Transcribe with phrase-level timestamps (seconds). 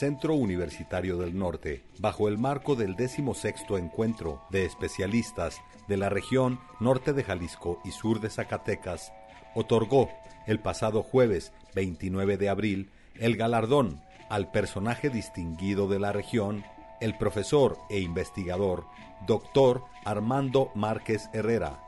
[0.00, 3.44] Centro Universitario del Norte, bajo el marco del 16
[3.78, 9.12] Encuentro de Especialistas de la región norte de Jalisco y sur de Zacatecas,
[9.54, 10.08] otorgó
[10.46, 16.64] el pasado jueves 29 de abril el galardón al personaje distinguido de la región,
[17.02, 18.86] el profesor e investigador
[19.26, 21.78] doctor Armando Márquez Herrera,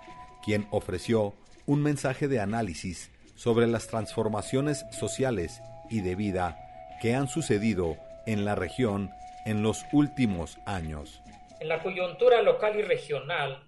[0.45, 1.33] quien ofreció
[1.65, 6.72] un mensaje de análisis sobre las transformaciones sociales y de vida
[7.03, 9.11] que han sucedido en la región
[9.45, 11.21] en los últimos años.
[11.59, 13.65] En la coyuntura local y regional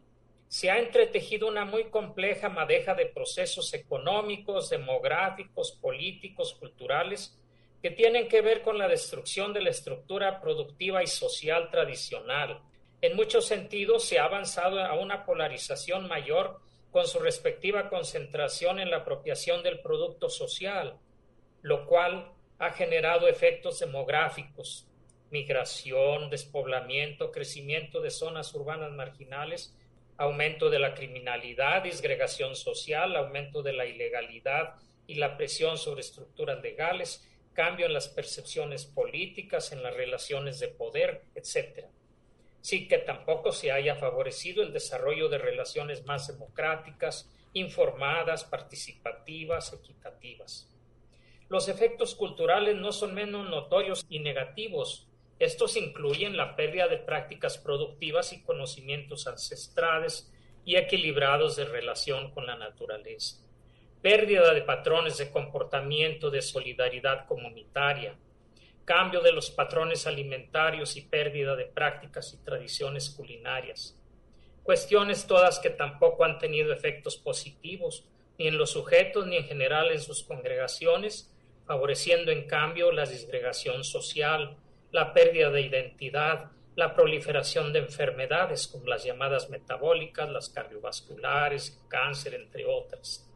[0.47, 7.37] se ha entretejido una muy compleja madeja de procesos económicos, demográficos, políticos, culturales,
[7.83, 12.61] que tienen que ver con la destrucción de la estructura productiva y social tradicional.
[13.01, 16.61] En muchos sentidos se ha avanzado a una polarización mayor
[16.93, 21.01] con su respectiva concentración en la apropiación del producto social,
[21.63, 24.87] lo cual ha generado efectos demográficos,
[25.31, 29.75] migración, despoblamiento, crecimiento de zonas urbanas marginales,
[30.17, 34.75] aumento de la criminalidad, disgregación social, aumento de la ilegalidad
[35.07, 40.69] y la presión sobre estructuras legales, cambio en las percepciones políticas, en las relaciones de
[40.69, 41.87] poder, etc.
[42.61, 50.74] Sí que tampoco se haya favorecido el desarrollo de relaciones más democráticas, informadas, participativas, equitativas.
[51.49, 55.09] Los efectos culturales no son menos notorios y negativos.
[55.39, 60.33] Estos incluyen la pérdida de prácticas productivas y conocimientos ancestrales
[60.65, 63.37] y equilibrados de relación con la naturaleza,
[64.01, 68.17] pérdida de patrones de comportamiento de solidaridad comunitaria,
[68.85, 73.99] cambio de los patrones alimentarios y pérdida de prácticas y tradiciones culinarias.
[74.63, 78.07] Cuestiones todas que tampoco han tenido efectos positivos,
[78.39, 81.34] ni en los sujetos ni en general en sus congregaciones,
[81.67, 84.57] favoreciendo en cambio la disgregación social,
[84.93, 92.35] la pérdida de identidad, la proliferación de enfermedades como las llamadas metabólicas, las cardiovasculares, cáncer,
[92.35, 93.31] entre otras.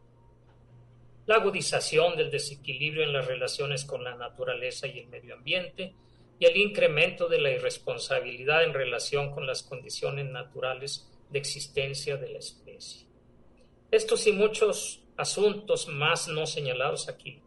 [1.26, 5.94] La agudización del desequilibrio en las relaciones con la naturaleza y el medio ambiente
[6.38, 12.30] y el incremento de la irresponsabilidad en relación con las condiciones naturales de existencia de
[12.30, 13.06] la especie.
[13.90, 17.42] Estos y muchos asuntos más no señalados aquí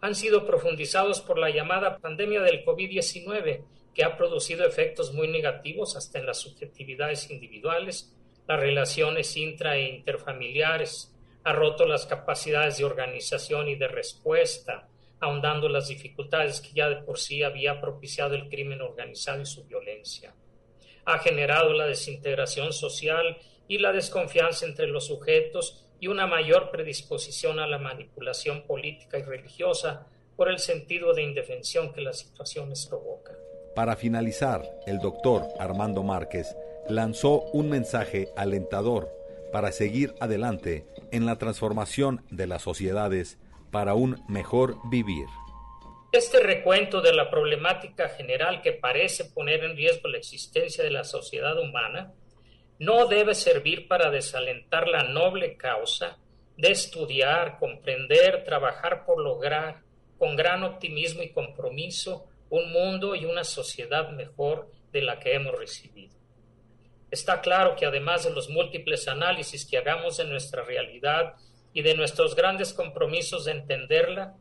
[0.00, 3.64] han sido profundizados por la llamada pandemia del COVID-19,
[3.94, 8.14] que ha producido efectos muy negativos hasta en las subjetividades individuales,
[8.46, 11.12] las relaciones intra e interfamiliares,
[11.44, 14.88] ha roto las capacidades de organización y de respuesta,
[15.20, 19.64] ahondando las dificultades que ya de por sí había propiciado el crimen organizado y su
[19.64, 20.34] violencia.
[21.04, 27.58] Ha generado la desintegración social y la desconfianza entre los sujetos y una mayor predisposición
[27.58, 30.06] a la manipulación política y religiosa
[30.36, 33.36] por el sentido de indefensión que las situaciones provocan.
[33.74, 36.56] Para finalizar, el doctor Armando Márquez
[36.88, 39.12] lanzó un mensaje alentador
[39.52, 43.38] para seguir adelante en la transformación de las sociedades
[43.70, 45.26] para un mejor vivir.
[46.12, 51.04] Este recuento de la problemática general que parece poner en riesgo la existencia de la
[51.04, 52.14] sociedad humana
[52.78, 56.18] no debe servir para desalentar la noble causa
[56.56, 59.82] de estudiar, comprender, trabajar por lograr
[60.18, 65.56] con gran optimismo y compromiso un mundo y una sociedad mejor de la que hemos
[65.58, 66.14] recibido.
[67.10, 71.34] Está claro que además de los múltiples análisis que hagamos de nuestra realidad
[71.72, 74.34] y de nuestros grandes compromisos de entenderla,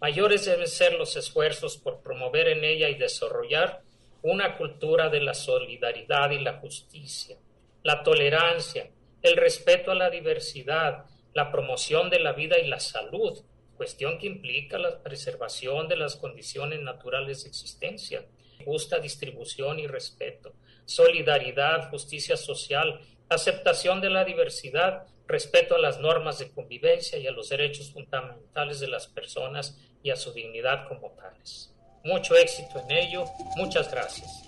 [0.00, 3.82] mayores deben ser los esfuerzos por promover en ella y desarrollar
[4.22, 7.36] una cultura de la solidaridad y la justicia,
[7.84, 8.90] la tolerancia,
[9.22, 11.04] el respeto a la diversidad,
[11.34, 13.38] la promoción de la vida y la salud,
[13.76, 18.24] cuestión que implica la preservación de las condiciones naturales de existencia,
[18.64, 20.54] justa distribución y respeto,
[20.86, 27.32] solidaridad, justicia social, aceptación de la diversidad, respeto a las normas de convivencia y a
[27.32, 31.74] los derechos fundamentales de las personas y a su dignidad como tales.
[32.02, 33.24] Mucho éxito en ello.
[33.56, 34.42] Muchas gracias.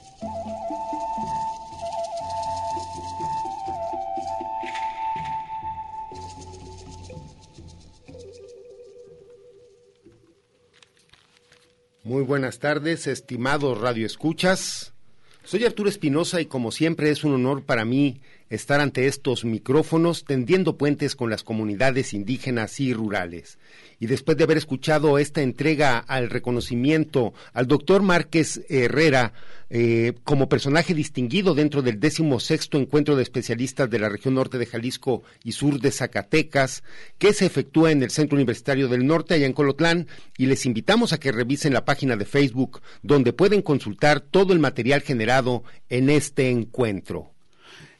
[12.07, 14.93] Muy buenas tardes, estimados radioescuchas.
[15.43, 18.21] Soy Arturo Espinosa y como siempre es un honor para mí
[18.51, 23.59] estar ante estos micrófonos tendiendo puentes con las comunidades indígenas y rurales.
[23.99, 29.33] Y después de haber escuchado esta entrega al reconocimiento al doctor Márquez Herrera
[29.69, 31.99] eh, como personaje distinguido dentro del
[32.39, 36.85] sexto encuentro de especialistas de la región norte de Jalisco y sur de Zacatecas,
[37.19, 40.07] que se efectúa en el Centro Universitario del Norte, allá en Colotlán,
[40.39, 44.61] y les invitamos a que revisen la página de Facebook, donde pueden consultar todo el
[44.61, 47.36] material generado en este encuentro.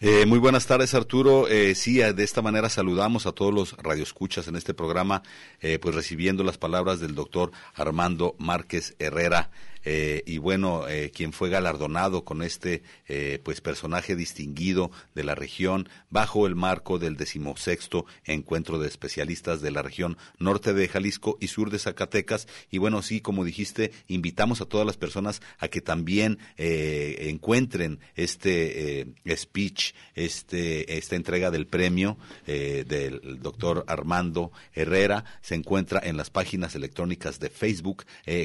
[0.09, 1.49] Eh, muy buenas tardes, Arturo.
[1.49, 5.25] Eh, sí, de esta manera saludamos a todos los radioescuchas en este programa,
[5.61, 9.51] eh, pues recibiendo las palabras del doctor Armando Márquez Herrera,
[9.89, 15.37] eh, y bueno, eh, quien fue galardonado con este eh, pues personaje distinguido de la
[15.37, 21.39] región bajo el marco del decimosexto encuentro de especialistas de la región norte de Jalisco
[21.41, 22.49] y sur de Zacatecas.
[22.69, 29.15] Y bueno, sí, como dijiste, invitamos a todas las personas a que también encuentren este
[29.37, 35.25] speech, este, esta entrega del premio del doctor Armando Herrera.
[35.43, 38.05] Se encuentra en las páginas electrónicas de Facebook,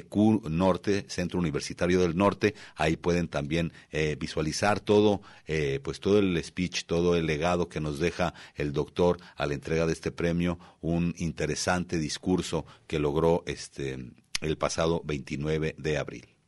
[0.09, 2.55] Q Norte, Centro Universitario del Norte.
[2.75, 7.79] Ahí pueden también eh, visualizar todo, eh, pues todo el speech, todo el legado que
[7.79, 13.43] nos deja el doctor a la entrega de este premio, un interesante discurso que logró
[13.45, 14.11] este
[14.41, 16.40] el pasado 29 de abril.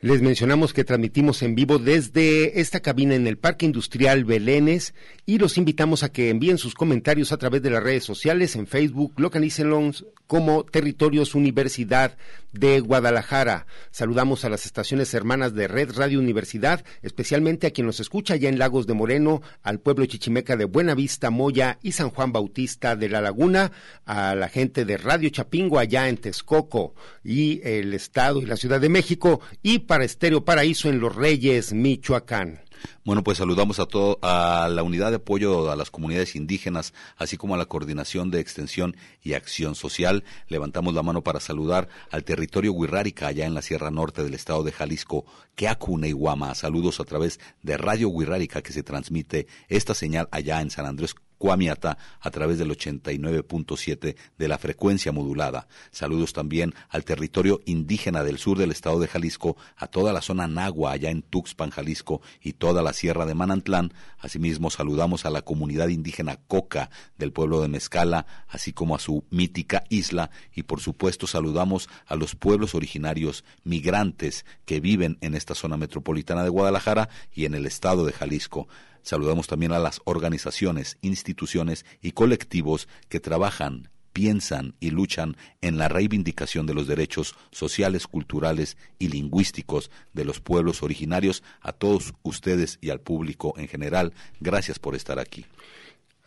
[0.00, 4.94] Les mencionamos que transmitimos en vivo desde esta cabina en el Parque Industrial Belénes
[5.26, 8.68] y los invitamos a que envíen sus comentarios a través de las redes sociales en
[8.68, 12.16] Facebook, localícenlos como Territorios Universidad
[12.52, 13.66] de Guadalajara.
[13.90, 18.48] Saludamos a las estaciones hermanas de Red Radio Universidad, especialmente a quien nos escucha allá
[18.48, 23.08] en Lagos de Moreno, al pueblo chichimeca de Buenavista, Moya y San Juan Bautista de
[23.08, 23.72] la Laguna,
[24.06, 26.94] a la gente de Radio Chapingo allá en Texcoco
[27.24, 31.72] y el Estado y la Ciudad de México y para Estéreo Paraíso en Los Reyes,
[31.72, 32.60] Michoacán.
[33.04, 37.36] Bueno, pues saludamos a todo, a la unidad de apoyo a las comunidades indígenas, así
[37.36, 40.24] como a la coordinación de extensión y acción social.
[40.46, 44.62] Levantamos la mano para saludar al territorio Huirrárica, allá en la Sierra Norte del estado
[44.62, 45.24] de Jalisco,
[45.56, 46.54] Keaku Guama.
[46.54, 51.14] Saludos a través de Radio Huirrárica que se transmite esta señal allá en San Andrés
[51.38, 55.68] Cuamiata a través del 89.7 de la frecuencia modulada.
[55.90, 60.48] Saludos también al territorio indígena del sur del estado de Jalisco, a toda la zona
[60.48, 63.92] Nagua allá en Tuxpan, Jalisco y toda la sierra de Manantlán.
[64.18, 69.24] Asimismo saludamos a la comunidad indígena Coca del pueblo de Mezcala, así como a su
[69.30, 75.54] mítica isla y por supuesto saludamos a los pueblos originarios migrantes que viven en esta
[75.54, 78.68] zona metropolitana de Guadalajara y en el estado de Jalisco.
[79.02, 85.88] Saludamos también a las organizaciones, instituciones y colectivos que trabajan, piensan y luchan en la
[85.88, 91.42] reivindicación de los derechos sociales, culturales y lingüísticos de los pueblos originarios.
[91.60, 95.46] A todos ustedes y al público en general, gracias por estar aquí.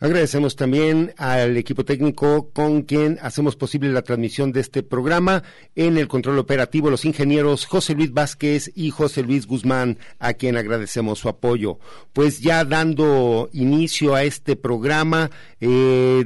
[0.02, 5.44] Agradecemos también al equipo técnico con quien hacemos posible la transmisión de este programa.
[5.76, 10.56] En el control operativo, los ingenieros José Luis Vázquez y José Luis Guzmán, a quien
[10.56, 11.78] agradecemos su apoyo.
[12.12, 15.30] Pues ya dando inicio a este programa,
[15.60, 16.24] eh,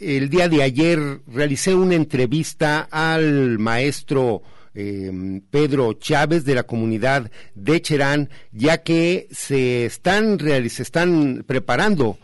[0.00, 4.40] el día de ayer realicé una entrevista al maestro
[4.74, 12.16] eh, Pedro Chávez de la comunidad de Cherán, ya que se están, se están preparando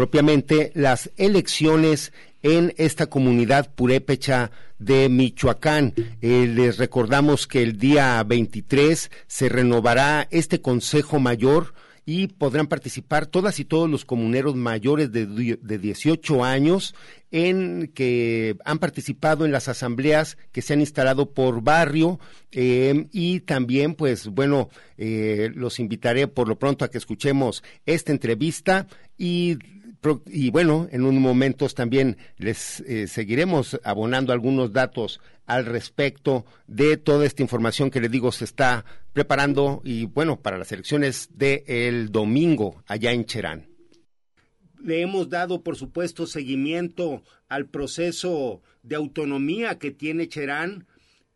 [0.00, 5.92] propiamente las elecciones en esta comunidad purépecha de Michoacán.
[6.22, 11.74] Eh, les recordamos que el día 23 se renovará este Consejo Mayor
[12.06, 16.94] y podrán participar todas y todos los comuneros mayores de, de 18 años
[17.30, 22.18] en que han participado en las asambleas que se han instalado por barrio
[22.52, 28.12] eh, y también pues bueno eh, los invitaré por lo pronto a que escuchemos esta
[28.12, 29.58] entrevista y
[30.26, 36.96] y bueno, en unos momentos también les eh, seguiremos abonando algunos datos al respecto de
[36.96, 42.10] toda esta información que les digo se está preparando y bueno, para las elecciones del
[42.10, 43.68] domingo allá en Cherán.
[44.82, 50.86] Le hemos dado, por supuesto, seguimiento al proceso de autonomía que tiene Cherán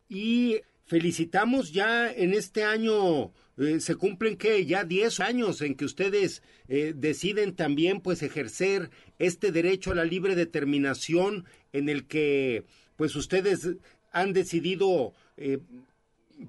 [0.09, 5.85] y felicitamos ya en este año eh, se cumplen que ya 10 años en que
[5.85, 12.65] ustedes eh, deciden también pues ejercer este derecho a la libre determinación en el que
[12.97, 13.77] pues ustedes
[14.13, 15.59] han decidido eh,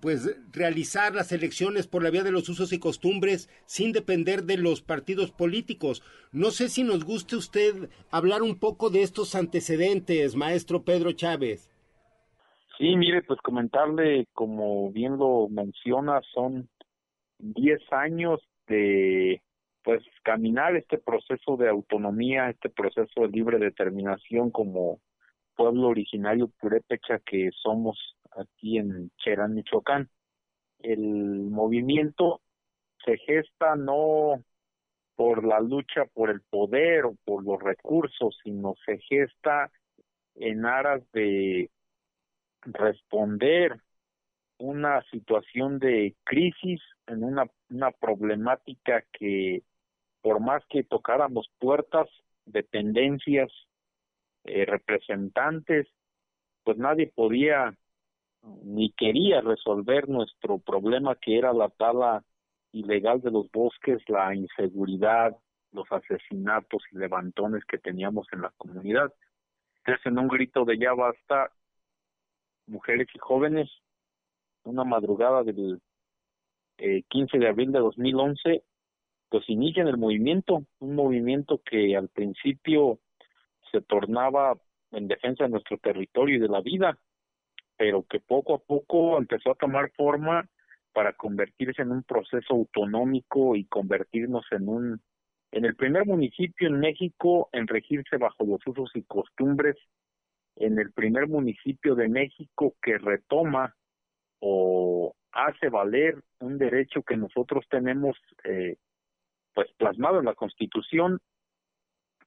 [0.01, 4.57] pues realizar las elecciones por la vía de los usos y costumbres sin depender de
[4.57, 6.01] los partidos políticos.
[6.31, 11.71] No sé si nos guste usted hablar un poco de estos antecedentes, maestro Pedro Chávez.
[12.77, 16.67] Sí, mire, pues comentarle, como bien lo menciona, son
[17.39, 19.42] 10 años de
[19.84, 25.00] pues caminar este proceso de autonomía, este proceso de libre determinación como
[25.56, 30.10] pueblo originario purépecha que somos aquí en Cherán, Michoacán.
[30.80, 31.00] El
[31.51, 32.42] movimiento
[33.06, 34.44] se gesta no
[35.15, 39.72] por la lucha por el poder o por los recursos, sino se gesta
[40.36, 41.70] en aras de
[42.63, 43.80] responder
[44.57, 49.63] una situación de crisis, en una, una problemática que
[50.21, 52.07] por más que tocáramos puertas,
[52.45, 53.51] dependencias,
[54.43, 55.88] eh, representantes,
[56.63, 57.75] pues nadie podía
[58.63, 62.24] ni quería resolver nuestro problema que era la tala
[62.71, 65.35] ilegal de los bosques, la inseguridad,
[65.71, 69.13] los asesinatos y levantones que teníamos en la comunidad.
[69.77, 71.51] Entonces, en un grito de ya basta,
[72.67, 73.69] mujeres y jóvenes
[74.65, 75.81] una madrugada del
[76.77, 78.63] eh, 15 de abril de 2011,
[79.29, 83.00] pues inician el movimiento, un movimiento que al principio
[83.72, 84.57] se tornaba
[84.91, 86.98] en defensa de nuestro territorio y de la vida,
[87.77, 90.48] pero que poco a poco empezó a tomar forma
[90.93, 95.01] para convertirse en un proceso autonómico y convertirnos en un
[95.51, 99.77] en el primer municipio en México en regirse bajo los usos y costumbres,
[100.57, 103.74] en el primer municipio de México que retoma
[104.39, 108.77] o hace valer un derecho que nosotros tenemos eh,
[109.54, 111.20] pues plasmado en la Constitución,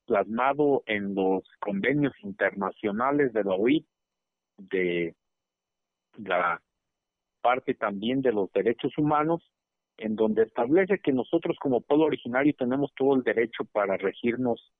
[0.06, 3.86] plasmado en los convenios internacionales de la OIT,
[4.56, 5.14] de
[6.16, 6.60] la
[7.40, 9.42] parte también de los derechos humanos,
[9.98, 14.72] en donde establece que nosotros como pueblo originario tenemos todo el derecho para regirnos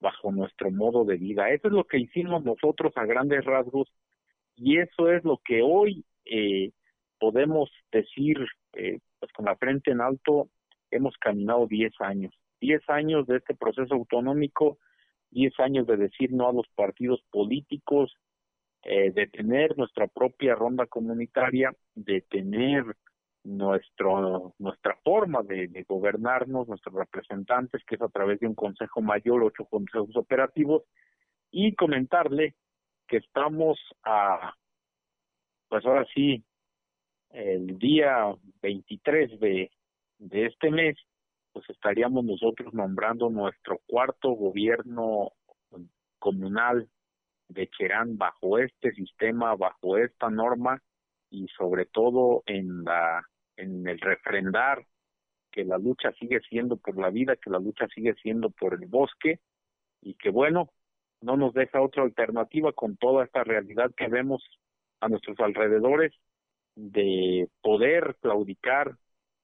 [0.00, 1.50] bajo nuestro modo de vida.
[1.50, 3.88] Eso es lo que hicimos nosotros a grandes rasgos
[4.56, 6.70] y eso es lo que hoy eh,
[7.18, 8.38] podemos decir
[8.74, 10.48] eh, pues con la frente en alto,
[10.90, 12.34] hemos caminado 10 años.
[12.60, 14.78] 10 años de este proceso autonómico,
[15.30, 18.14] 10 años de decir no a los partidos políticos,
[18.82, 22.84] eh, de tener nuestra propia ronda comunitaria, de tener
[23.44, 29.02] nuestro nuestra forma de, de, gobernarnos, nuestros representantes, que es a través de un consejo
[29.02, 30.82] mayor, ocho consejos operativos,
[31.50, 32.54] y comentarle
[33.06, 34.54] que estamos a,
[35.74, 36.44] pues ahora sí,
[37.30, 39.72] el día 23 de,
[40.18, 40.96] de este mes,
[41.52, 45.32] pues estaríamos nosotros nombrando nuestro cuarto gobierno
[46.20, 46.88] comunal
[47.48, 50.80] de Cherán bajo este sistema, bajo esta norma
[51.28, 53.24] y sobre todo en la
[53.56, 54.86] en el refrendar
[55.50, 58.86] que la lucha sigue siendo por la vida, que la lucha sigue siendo por el
[58.86, 59.40] bosque
[60.00, 60.70] y que bueno,
[61.20, 64.40] no nos deja otra alternativa con toda esta realidad que vemos
[65.00, 66.12] a nuestros alrededores
[66.76, 68.96] de poder claudicar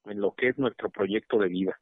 [0.05, 1.79] en lo que es nuestro proyecto de vida.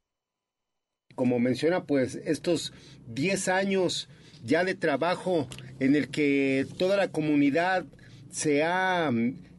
[1.16, 2.74] Como menciona, pues estos
[3.08, 4.10] 10 años
[4.44, 5.48] ya de trabajo
[5.80, 7.86] en el que toda la comunidad
[8.30, 9.12] se ha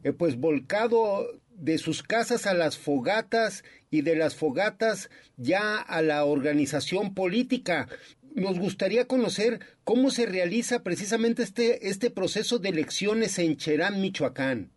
[0.03, 6.01] eh, pues volcado de sus casas a las fogatas y de las fogatas ya a
[6.01, 7.87] la organización política.
[8.35, 14.71] Nos gustaría conocer cómo se realiza precisamente este, este proceso de elecciones en Cherán, Michoacán.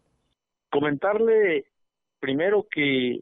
[0.70, 1.66] Comentarle
[2.18, 3.20] primero que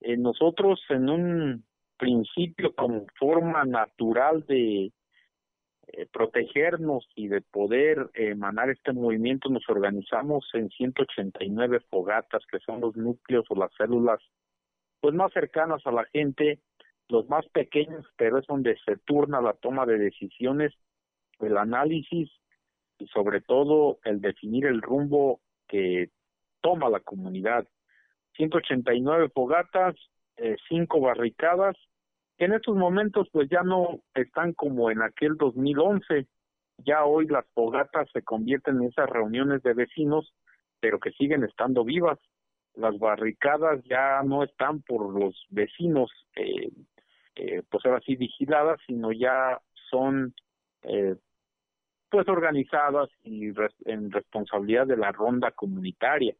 [0.00, 1.64] eh, nosotros en un
[1.96, 4.90] principio como forma natural de
[5.86, 12.80] eh, protegernos y de poder emanar este movimiento nos organizamos en 189 fogatas que son
[12.80, 14.18] los núcleos o las células
[15.00, 16.60] pues más cercanas a la gente
[17.12, 20.72] los más pequeños pero es donde se turna la toma de decisiones
[21.38, 22.30] el análisis
[22.98, 26.10] y sobre todo el definir el rumbo que
[26.60, 27.66] toma la comunidad.
[28.36, 29.94] 189 fogatas,
[30.36, 31.76] eh, cinco barricadas,
[32.38, 36.26] que en estos momentos pues ya no están como en aquel 2011,
[36.78, 40.32] ya hoy las fogatas se convierten en esas reuniones de vecinos,
[40.80, 42.18] pero que siguen estando vivas.
[42.74, 46.70] Las barricadas ya no están por los vecinos, eh,
[47.36, 49.60] eh, pues ahora sí vigiladas, sino ya
[49.90, 50.34] son
[50.82, 51.16] eh,
[52.10, 53.52] pues organizadas y
[53.86, 56.34] en responsabilidad de la ronda comunitaria.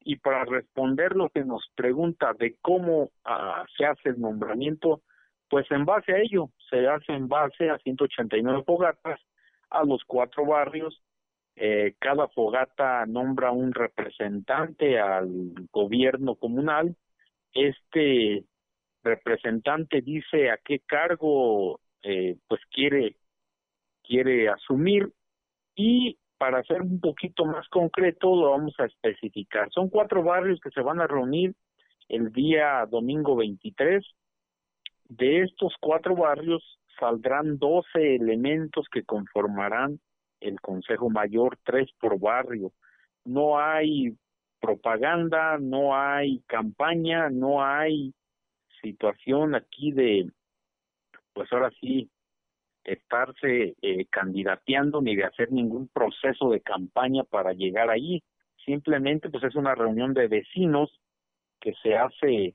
[0.00, 5.02] Y para responder lo que nos pregunta de cómo ah, se hace el nombramiento,
[5.48, 9.20] pues en base a ello, se hace en base a 189 fogatas
[9.70, 11.00] a los cuatro barrios.
[11.56, 16.96] Eh, cada fogata nombra un representante al gobierno comunal.
[17.52, 18.44] Este
[19.08, 23.16] representante dice a qué cargo eh, pues quiere
[24.02, 25.12] quiere asumir
[25.74, 29.68] y para ser un poquito más concreto lo vamos a especificar.
[29.70, 31.54] Son cuatro barrios que se van a reunir
[32.08, 34.04] el día domingo 23.
[35.08, 36.62] De estos cuatro barrios
[36.98, 40.00] saldrán 12 elementos que conformarán
[40.40, 42.72] el Consejo Mayor, tres por barrio.
[43.24, 44.16] No hay
[44.60, 48.14] propaganda, no hay campaña, no hay
[48.80, 50.30] situación aquí de,
[51.32, 52.10] pues ahora sí,
[52.84, 58.22] estarse eh, candidateando ni de hacer ningún proceso de campaña para llegar ahí.
[58.64, 60.90] Simplemente pues es una reunión de vecinos
[61.60, 62.54] que se hace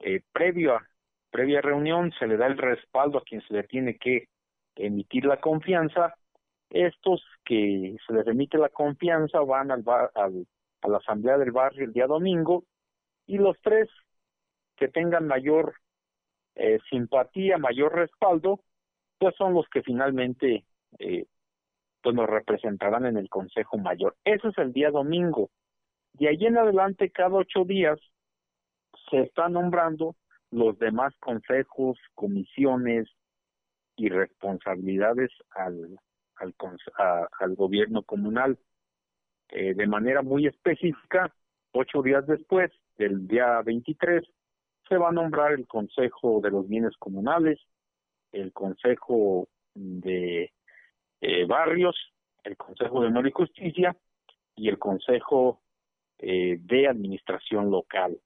[0.00, 0.86] eh, previo a,
[1.30, 4.28] previa reunión, se le da el respaldo a quien se le tiene que
[4.76, 6.14] emitir la confianza.
[6.70, 9.84] Estos que se les emite la confianza van al,
[10.14, 10.46] al
[10.84, 12.64] a la asamblea del barrio el día domingo
[13.26, 13.88] y los tres
[14.76, 15.74] que tengan mayor
[16.56, 18.60] eh, simpatía, mayor respaldo,
[19.18, 20.64] pues son los que finalmente
[20.98, 21.26] eh,
[22.02, 24.16] pues nos representarán en el Consejo Mayor.
[24.24, 25.50] Eso es el día domingo.
[26.12, 27.98] De ahí en adelante, cada ocho días,
[29.10, 30.14] se está nombrando
[30.50, 33.08] los demás consejos, comisiones
[33.96, 35.98] y responsabilidades al,
[36.36, 36.54] al,
[37.40, 38.58] al gobierno comunal.
[39.50, 41.32] Eh, de manera muy específica,
[41.72, 44.24] ocho días después del día 23,
[44.94, 47.58] se va a nombrar el Consejo de los Bienes Comunales,
[48.30, 50.52] el Consejo de
[51.20, 51.96] eh, Barrios,
[52.44, 53.96] el Consejo de Honor y Justicia
[54.54, 55.62] y el Consejo
[56.18, 58.16] eh, de Administración Local.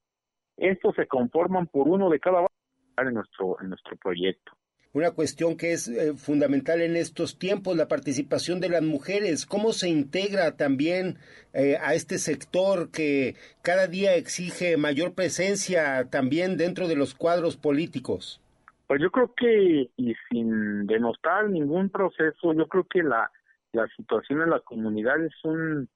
[0.59, 4.53] Estos se conforman por uno de cada barrio en nuestro, en nuestro proyecto.
[4.99, 9.73] Una cuestión que es eh, fundamental en estos tiempos, la participación de las mujeres, cómo
[9.73, 11.19] se integra también
[11.55, 18.41] a este sector que cada día exige mayor presencia también dentro de los cuadros políticos.
[18.89, 23.31] Pues yo creo que, y sin denostar ningún proceso, yo creo que la,
[23.73, 25.89] la situación en la comunidad es un,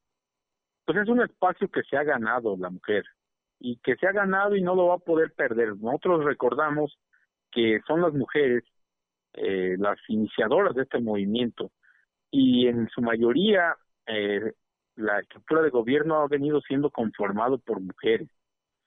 [0.84, 3.04] pues es un espacio que se ha ganado la mujer
[3.58, 5.76] y que se ha ganado y no lo va a poder perder.
[5.76, 6.96] Nosotros recordamos
[7.50, 8.64] que son las mujeres
[9.34, 11.70] eh, las iniciadoras de este movimiento
[12.30, 14.52] y en su mayoría eh,
[14.96, 18.28] la estructura de gobierno ha venido siendo conformado por mujeres.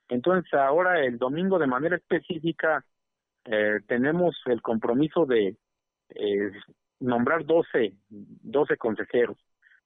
[0.10, 2.84] Entonces ahora el domingo de manera específica
[3.46, 5.56] eh, tenemos el compromiso de
[6.10, 6.52] eh,
[7.00, 9.38] nombrar 12, 12 consejeros.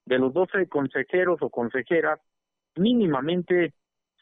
[0.05, 2.19] De los 12 consejeros o consejeras,
[2.75, 3.73] mínimamente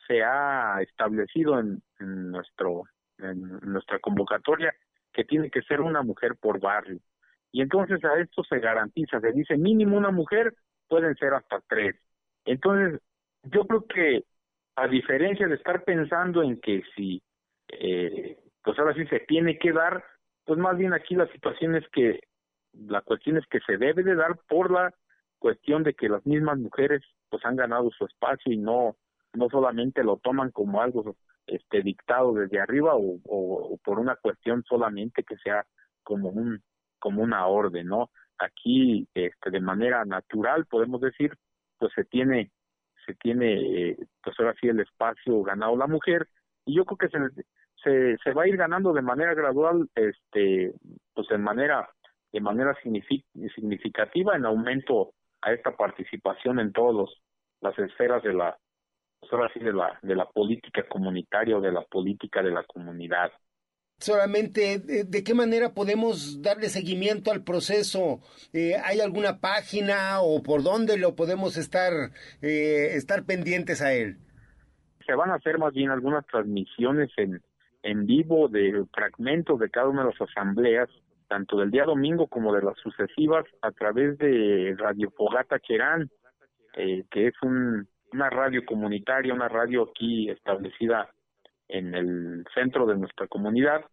[0.08, 2.84] se ha establecido en, nuestro
[3.20, 4.74] en nuestra convocatoria
[5.18, 7.00] que tiene que ser una mujer por barrio.
[7.52, 10.54] Y entonces a esto se garantiza, se dice mínimo una mujer,
[10.88, 11.96] pueden ser hasta tres.
[12.46, 13.02] Entonces,
[13.42, 14.26] yo creo que
[14.76, 17.20] a diferencia de estar pensando en que si
[17.70, 20.04] eh, pues ahora sí se tiene que dar,
[20.46, 22.20] pues más bien aquí la situación es que
[22.74, 24.94] la cuestión es que se debe de dar por la
[25.40, 28.96] cuestión de que las mismas mujeres pues han ganado su espacio y no
[29.34, 31.16] no solamente lo toman como algo
[31.48, 35.66] este dictado desde arriba o, o, por una cuestión solamente que sea
[36.04, 36.62] como un
[37.00, 41.34] como una orden no aquí este de manera natural podemos decir
[41.78, 42.52] pues se tiene
[43.06, 46.28] se tiene eh, pues ahora sí el espacio ganado la mujer
[46.66, 47.44] y yo creo que se
[47.84, 50.74] se, va a ir ganando de manera gradual, este,
[51.14, 51.90] pues en manera,
[52.32, 57.10] de manera significativa en aumento a esta participación en todas
[57.62, 58.58] las esferas de la,
[59.20, 63.32] pues de la, de la política comunitaria o de la política de la comunidad.
[64.00, 68.20] Solamente, ¿de, qué manera podemos darle seguimiento al proceso?
[68.54, 71.92] Eh, ¿Hay alguna página o por dónde lo podemos estar,
[72.44, 74.18] eh, estar pendientes a él?
[75.06, 77.42] Se van a hacer más bien algunas transmisiones en,
[77.82, 80.90] en vivo de fragmentos de cada una de las asambleas,
[81.28, 86.08] tanto del día domingo como de las sucesivas, a través de Radio Fogata Cherán,
[86.76, 91.10] eh, que es un, una radio comunitaria, una radio aquí establecida
[91.68, 93.86] en el centro de nuestra comunidad.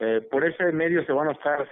[0.00, 1.68] eh, por ese medio se van a estar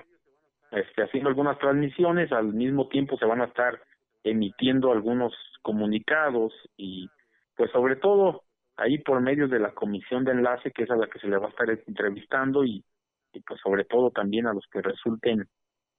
[0.70, 3.80] este, haciendo algunas transmisiones, al mismo tiempo se van a estar
[4.24, 7.08] emitiendo algunos comunicados y
[7.56, 8.44] pues sobre todo
[8.76, 11.36] ahí por medio de la comisión de enlace que es a la que se le
[11.36, 12.84] va a estar entrevistando y,
[13.32, 15.46] y pues sobre todo también a los que resulten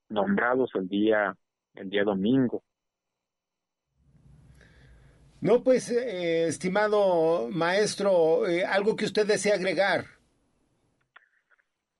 [0.10, 1.36] nombrados el día
[1.75, 2.63] el día domingo.
[5.43, 10.06] No, pues, eh, estimado maestro, eh, algo que usted desea agregar.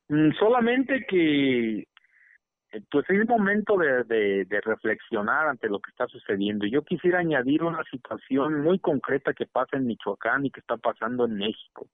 [0.08, 1.86] Mm, solamente que, eh,
[2.90, 6.66] pues es momento de, de, reflexionar ante lo que está sucediendo.
[6.66, 11.26] Yo quisiera añadir una situación muy concreta que pasa en Michoacán y que está pasando
[11.26, 11.88] en México.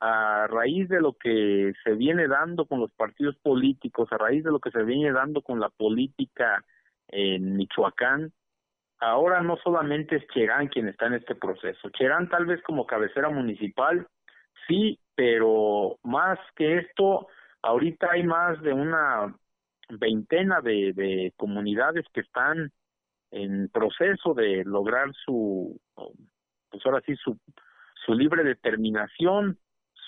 [0.00, 4.50] A raíz de lo que se viene dando con los partidos políticos, a raíz de
[4.50, 6.64] lo que se viene dando con la política
[7.08, 8.32] en Michoacán,
[9.00, 11.90] ahora no solamente es Cherán quien está en este proceso.
[11.90, 14.06] Cherán tal vez como cabecera municipal,
[14.68, 17.28] sí, pero más que esto,
[17.62, 19.34] ahorita hay más de una
[19.88, 22.70] veintena de, de comunidades que están
[23.30, 25.80] en proceso de lograr su,
[26.70, 27.38] pues ahora sí, su,
[28.04, 29.58] su libre determinación,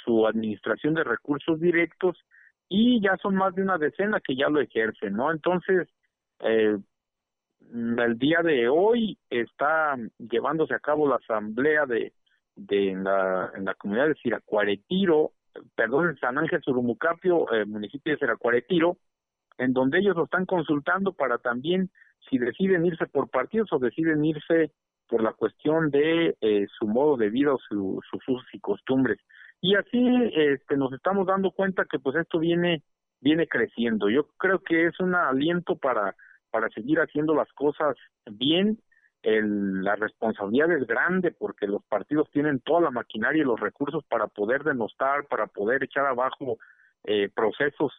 [0.04, 2.16] su administración de recursos directos
[2.68, 5.30] y ya son más de una decena que ya lo ejercen, ¿no?
[5.30, 5.88] Entonces,
[6.40, 6.78] eh,
[7.72, 12.12] el día de hoy está llevándose a cabo la asamblea de,
[12.54, 15.32] de en, la, en la comunidad de Siracuaretiro,
[15.74, 18.98] perdón, en San Ángel Surumucapio, eh, municipio de Siracuaretiro,
[19.58, 21.90] en donde ellos lo están consultando para también
[22.28, 24.72] si deciden irse por partidos o deciden irse
[25.08, 29.18] por la cuestión de eh, su modo de vida o su, sus usos y costumbres.
[29.60, 32.82] Y así este, nos estamos dando cuenta que pues esto viene
[33.20, 34.10] viene creciendo.
[34.10, 36.16] Yo creo que es un aliento para
[36.52, 37.96] para seguir haciendo las cosas
[38.30, 38.78] bien.
[39.22, 44.04] El, la responsabilidad es grande porque los partidos tienen toda la maquinaria y los recursos
[44.04, 46.58] para poder denostar, para poder echar abajo
[47.04, 47.92] eh, procesos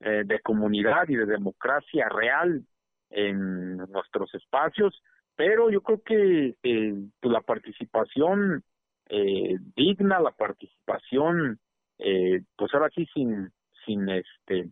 [0.00, 2.62] eh, de comunidad y de democracia real
[3.10, 5.02] en nuestros espacios,
[5.36, 8.64] pero yo creo que eh, pues la participación
[9.08, 11.58] eh, digna, la participación,
[11.98, 13.52] eh, pues ahora sí sin,
[13.84, 14.70] sin este,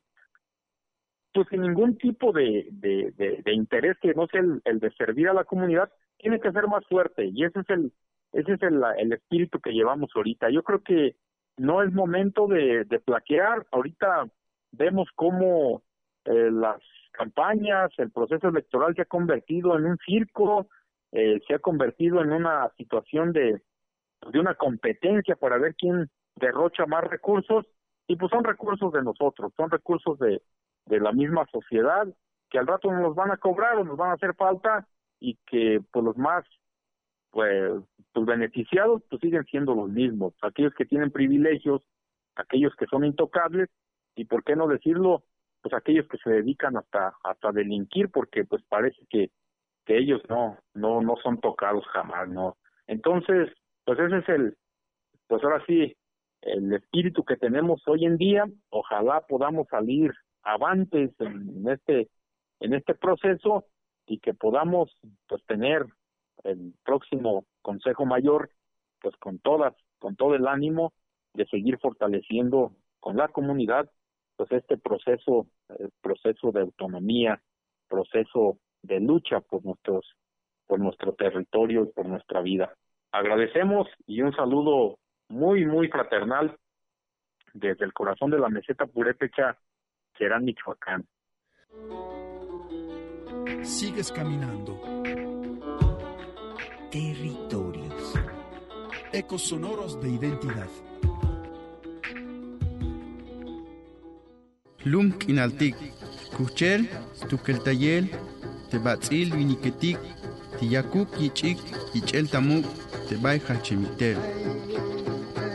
[1.33, 5.29] pues sin ningún tipo de, de, de, interés que no sea el, el, de servir
[5.29, 7.93] a la comunidad, tiene que ser más fuerte y ese es el
[8.33, 10.51] ese es el, el espíritu que llevamos ahorita.
[10.51, 11.17] Yo creo que
[11.57, 14.27] no es momento de, de plaquear, ahorita
[14.73, 15.83] vemos cómo
[16.25, 16.81] eh, las
[17.13, 20.69] campañas, el proceso electoral se ha convertido en un circo,
[21.13, 23.61] eh, se ha convertido en una situación de,
[24.31, 27.67] de una competencia para ver quién derrocha más recursos
[28.07, 30.41] y pues son recursos de nosotros, son recursos de,
[30.91, 32.07] de la misma sociedad
[32.51, 34.87] que al rato nos van a cobrar o nos van a hacer falta
[35.21, 36.45] y que pues los más
[37.31, 37.73] pues
[38.13, 40.35] pues beneficiados pues siguen siendo los mismos.
[40.43, 41.83] Aquellos que tienen privilegios
[42.37, 43.69] aquellos que son intocables
[44.15, 45.25] y por qué no decirlo
[45.63, 49.31] pues aquellos que se dedican hasta hasta delinquir porque pues parece que
[49.87, 53.51] que ellos no no no son tocados jamás no entonces
[53.85, 54.57] pues ese es el
[55.29, 55.97] pues ahora sí
[56.43, 58.47] el espíritu que tenemos hoy en día.
[58.71, 62.09] Ojalá podamos salir avantes en este
[62.61, 63.65] en este proceso
[64.07, 64.91] y que podamos
[65.27, 65.87] pues tener
[66.45, 68.51] el próximo Consejo Mayor
[69.01, 70.93] pues con todas con todo el ánimo
[71.35, 73.91] de seguir fortaleciendo con la comunidad
[74.37, 75.47] pues este proceso
[75.79, 77.41] el proceso de autonomía
[77.89, 80.05] proceso de lucha por nuestros
[80.67, 82.73] por nuestro territorio y por nuestra vida.
[83.11, 84.99] Agradecemos y un saludo
[85.29, 86.57] muy muy fraternal
[87.53, 89.59] desde el corazón de la meseta purépecha
[90.21, 91.07] será Michoacán.
[93.63, 94.79] Sigues caminando.
[96.91, 98.15] Territorios.
[99.13, 100.69] Ecos sonoros de identidad.
[104.85, 105.77] Lum kinaltik,
[106.37, 106.89] kuchel,
[107.29, 108.11] tukeltayel,
[108.71, 109.99] tebatzil viniketik,
[110.59, 111.59] tiyakuk yichik,
[111.95, 112.67] yichel tamuk,
[113.09, 114.19] tebay hachemitel.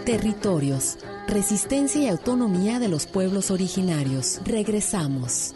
[0.05, 4.39] Territorios Resistencia y autonomía de los pueblos originarios.
[4.45, 5.53] Regresamos.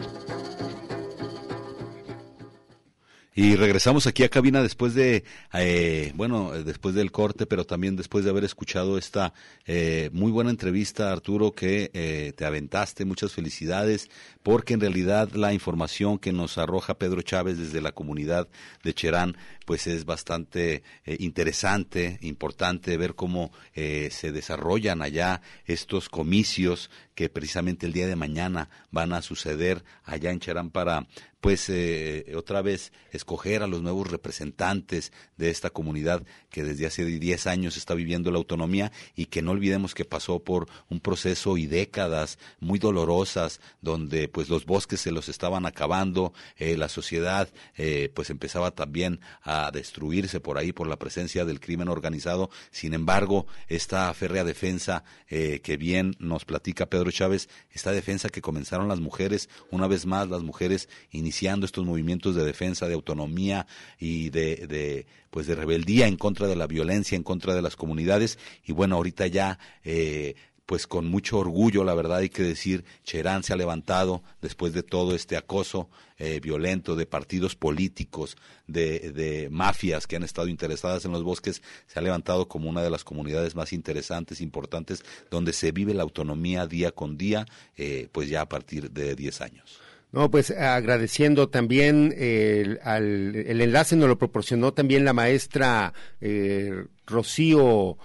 [3.42, 5.24] Y regresamos aquí a cabina después de,
[5.54, 9.34] eh, bueno, después del corte, pero también después de haber escuchado esta
[9.66, 13.06] eh, muy buena entrevista, Arturo, que eh, te aventaste.
[13.06, 14.10] Muchas felicidades,
[14.44, 18.50] porque en realidad la información que nos arroja Pedro Chávez desde la comunidad
[18.84, 27.30] de Cherán, pues es bastante interesante, importante ver cómo se desarrollan allá estos comicios que
[27.30, 31.06] precisamente el día de mañana van a suceder allá en Cherán para
[31.42, 37.06] pues eh, otra vez escoger a los nuevos representantes de esta comunidad que desde hace
[37.06, 41.58] 10 años está viviendo la autonomía y que no olvidemos que pasó por un proceso
[41.58, 47.50] y décadas muy dolorosas donde pues los bosques se los estaban acabando, eh, la sociedad
[47.78, 52.50] eh, pues empezaba también a destruirse por ahí por la presencia del crimen organizado.
[52.72, 58.88] Sin embargo, esta férrea defensa que bien nos platica Pedro Chávez, esta defensa que comenzaron
[58.88, 60.90] las mujeres, una vez más las mujeres
[61.30, 63.68] iniciando estos movimientos de defensa, de autonomía
[64.00, 67.76] y de, de pues de rebeldía en contra de la violencia, en contra de las
[67.76, 68.40] comunidades.
[68.66, 70.34] Y bueno, ahorita ya eh,
[70.66, 74.82] pues con mucho orgullo, la verdad hay que decir, Cherán se ha levantado después de
[74.82, 75.88] todo este acoso
[76.18, 81.62] eh, violento de partidos políticos, de, de, mafias que han estado interesadas en los bosques,
[81.86, 86.04] se ha levantado como una de las comunidades más interesantes, importantes, donde se vive la
[86.04, 87.46] autonomía día con día,
[87.78, 89.80] eh, pues ya a partir de 10 años.
[90.12, 96.86] No, pues agradeciendo también el, al, el enlace nos lo proporcionó también la maestra eh,
[97.06, 97.98] Rocío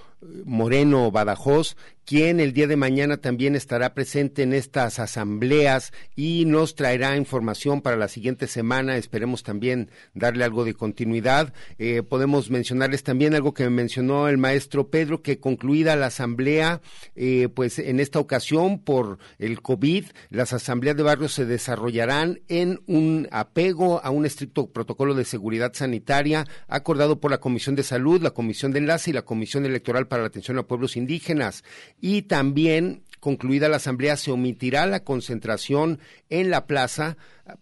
[0.44, 6.74] Moreno Badajoz, quien el día de mañana también estará presente en estas asambleas y nos
[6.74, 8.96] traerá información para la siguiente semana.
[8.96, 11.52] Esperemos también darle algo de continuidad.
[11.78, 16.80] Eh, podemos mencionarles también algo que mencionó el maestro Pedro, que concluida la asamblea,
[17.16, 22.80] eh, pues en esta ocasión por el COVID, las asambleas de barrios se desarrollarán en
[22.86, 28.22] un apego a un estricto protocolo de seguridad sanitaria acordado por la Comisión de Salud,
[28.22, 31.64] la Comisión de Enlace y la Comisión Electoral para la Atención a Pueblos Indígenas
[32.06, 37.16] y también concluida la asamblea se omitirá la concentración en la plaza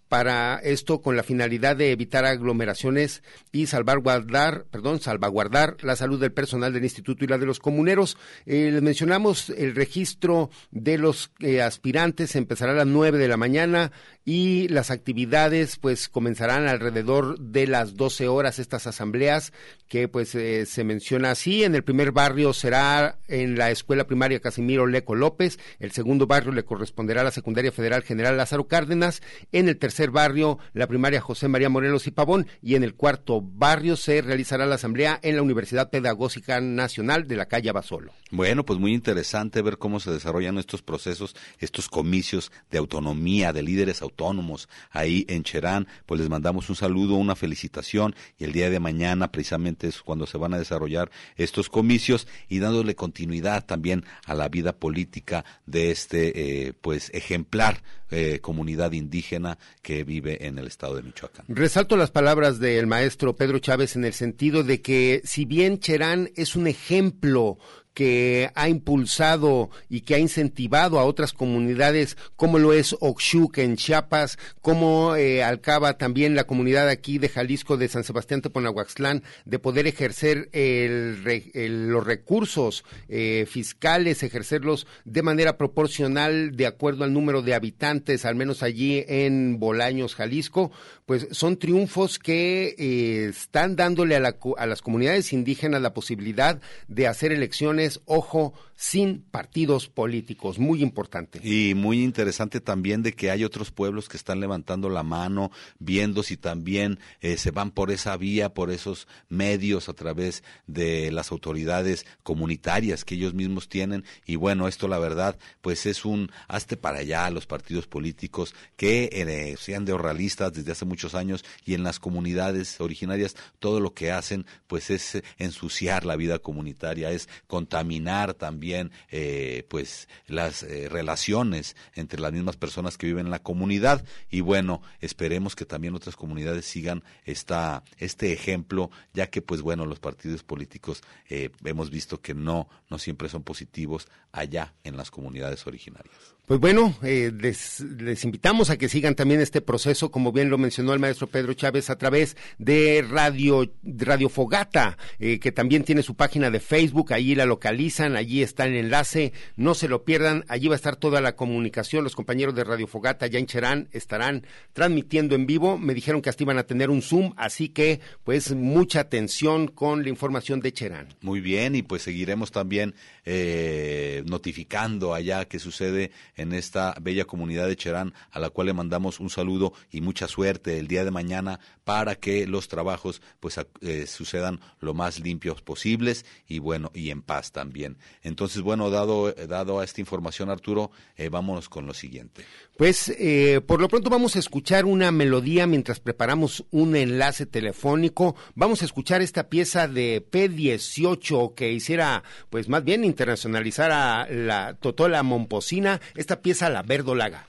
[0.08, 6.32] para esto con la finalidad de evitar aglomeraciones y salvaguardar, perdón, salvaguardar la salud del
[6.32, 8.16] personal del instituto y la de los comuneros.
[8.46, 13.36] Eh, les mencionamos el registro de los eh, aspirantes empezará a las nueve de la
[13.36, 13.92] mañana
[14.24, 19.52] y las actividades pues comenzarán alrededor de las doce horas estas asambleas
[19.88, 21.64] que pues eh, se menciona así.
[21.64, 26.52] En el primer barrio será en la escuela primaria Casimiro Leco López, el segundo barrio
[26.52, 31.48] le corresponderá a la secundaria federal General Lázaro Cárdenas, en tercer barrio la primaria José
[31.48, 35.42] María Morelos y Pavón y en el cuarto barrio se realizará la asamblea en la
[35.42, 38.12] Universidad Pedagógica Nacional de la calle Abasolo.
[38.30, 43.62] Bueno, pues muy interesante ver cómo se desarrollan estos procesos, estos comicios de autonomía, de
[43.62, 45.86] líderes autónomos ahí en Cherán.
[46.06, 50.26] Pues les mandamos un saludo, una felicitación y el día de mañana precisamente es cuando
[50.26, 55.90] se van a desarrollar estos comicios y dándole continuidad también a la vida política de
[55.90, 61.44] este eh, pues ejemplar eh, comunidad indígena que vive en el estado de Michoacán.
[61.48, 66.30] Resalto las palabras del maestro Pedro Chávez en el sentido de que si bien Cherán
[66.36, 67.58] es un ejemplo
[67.94, 73.76] que ha impulsado y que ha incentivado a otras comunidades, como lo es Oxuc en
[73.76, 79.58] Chiapas, como eh, Alcaba también la comunidad aquí de Jalisco, de San Sebastián Teponahuaxtlán, de
[79.58, 87.54] poder ejercer los recursos eh, fiscales, ejercerlos de manera proporcional de acuerdo al número de
[87.54, 90.72] habitantes, al menos allí en Bolaños, Jalisco,
[91.12, 97.06] pues son triunfos que eh, están dándole a, a las comunidades indígenas la posibilidad de
[97.06, 101.38] hacer elecciones ojo, sin partidos políticos, muy importante.
[101.40, 106.24] Y muy interesante también de que hay otros pueblos que están levantando la mano, viendo
[106.24, 111.30] si también eh, se van por esa vía, por esos medios a través de las
[111.30, 114.04] autoridades comunitarias que ellos mismos tienen.
[114.26, 118.52] Y bueno, esto la verdad, pues es un hazte para allá a los partidos políticos
[118.74, 123.78] que eh, sean de oralistas desde hace muchos años y en las comunidades originarias todo
[123.78, 128.71] lo que hacen pues es ensuciar la vida comunitaria, es contaminar también
[129.10, 134.04] eh, pues las eh, relaciones entre las mismas personas que viven en la comunidad.
[134.30, 139.86] Y bueno esperemos que también otras comunidades sigan esta este ejemplo ya que pues bueno
[139.86, 145.10] los partidos políticos eh, hemos visto que no no siempre son positivos allá en las
[145.10, 147.80] comunidades originarias pues bueno, eh, les,
[148.24, 151.88] invitamos a que sigan también este proceso, como bien lo mencionó el maestro Pedro Chávez,
[151.88, 157.36] a través de Radio, Radio Fogata, eh, que también tiene su página de Facebook, allí
[157.36, 161.20] la localizan, allí está el enlace, no se lo pierdan, allí va a estar toda
[161.20, 165.94] la comunicación, los compañeros de Radio Fogata ya en Cherán estarán transmitiendo en vivo, me
[165.94, 170.08] dijeron que hasta iban a tener un Zoom, así que pues mucha atención con la
[170.08, 171.06] información de Cherán.
[171.20, 176.10] Muy bien, y pues seguiremos también eh, notificando allá qué sucede
[176.50, 180.78] esta bella comunidad de Cherán, a la cual le mandamos un saludo y mucha suerte
[180.78, 186.26] el día de mañana para que los trabajos pues eh, sucedan lo más limpios posibles
[186.48, 187.98] y bueno, y en paz también.
[188.22, 192.44] Entonces, bueno, dado, dado a esta información, Arturo, eh, vámonos con lo siguiente.
[192.82, 198.34] Pues eh, por lo pronto vamos a escuchar una melodía mientras preparamos un enlace telefónico.
[198.56, 204.74] Vamos a escuchar esta pieza de P18 que hiciera, pues más bien internacionalizar a la
[204.74, 207.46] Totola Momposina, esta pieza La Verdolaga.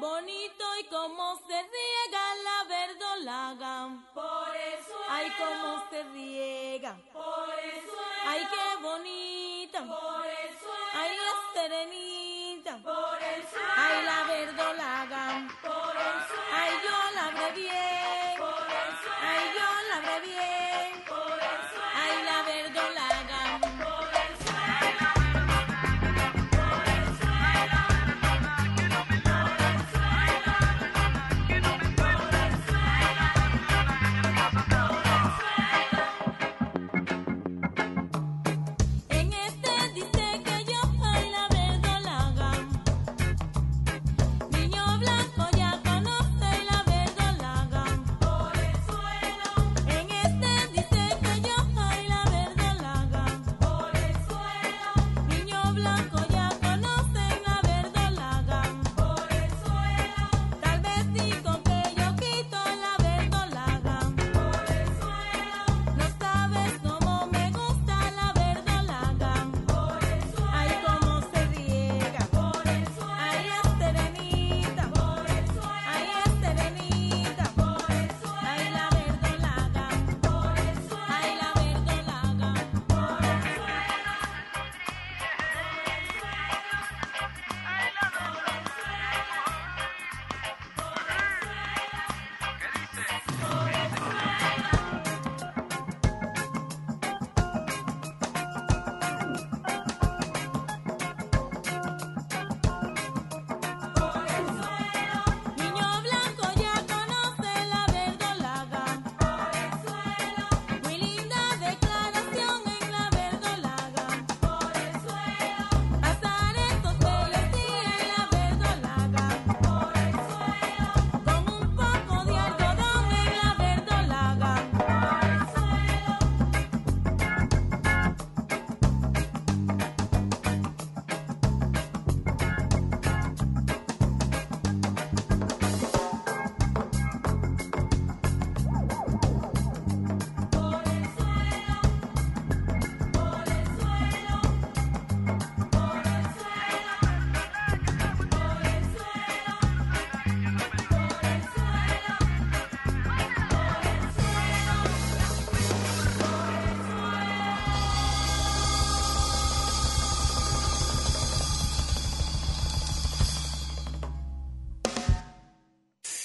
[0.00, 4.04] bonito y como se riega la verdolaga.
[4.14, 6.57] Por eso Ay, cómo se riega.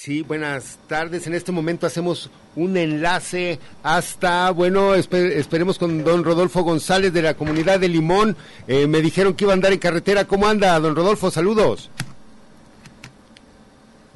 [0.04, 1.28] Sí, buenas tardes.
[1.28, 7.22] En este momento hacemos un enlace hasta, bueno, espe- esperemos con don Rodolfo González de
[7.22, 8.36] la comunidad de Limón.
[8.68, 10.26] Eh, me dijeron que iba a andar en carretera.
[10.26, 11.32] ¿Cómo anda, don Rodolfo?
[11.32, 11.90] Saludos.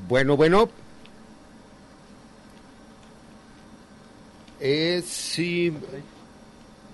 [0.09, 0.69] Bueno, bueno.
[4.59, 5.71] Eh, sí,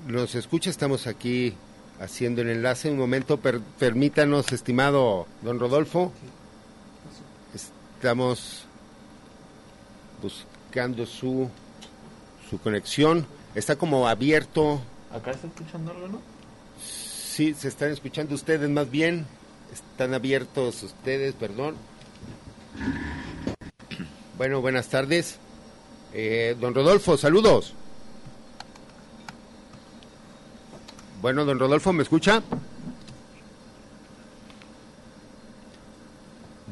[0.08, 1.56] nos escucha, estamos aquí
[2.00, 2.92] haciendo el enlace.
[2.92, 6.12] Un momento, per- permítanos, estimado don Rodolfo.
[7.56, 8.68] Estamos
[10.24, 11.50] buscando su,
[12.50, 13.28] su conexión.
[13.54, 14.82] Está como abierto.
[15.14, 16.22] ¿Acá está escuchando algo, no?
[16.84, 19.28] Sí, se están escuchando ustedes más bien.
[19.72, 21.76] Están abiertos ustedes, perdón.
[24.38, 25.38] Bueno, buenas tardes.
[26.14, 27.74] Eh, don Rodolfo, saludos.
[31.22, 32.44] Bueno, don Rodolfo, ¿me escucha?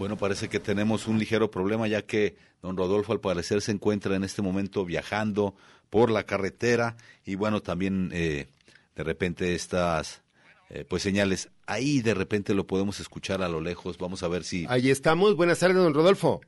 [0.02, 4.16] Bueno, parece que tenemos un ligero problema ya que don Rodolfo al parecer se encuentra
[4.16, 5.54] en este momento viajando
[5.92, 8.48] por la carretera y bueno, también eh,
[8.96, 10.24] de repente estas
[10.72, 14.44] eh, pues señales, ahí de repente lo podemos escuchar a lo lejos, vamos a ver
[14.44, 14.66] si...
[14.70, 15.36] Ahí estamos.
[15.36, 16.42] Buenas tardes, don Rodolfo.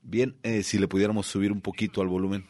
[0.00, 2.48] Bien, eh, si le pudiéramos subir un poquito al volumen.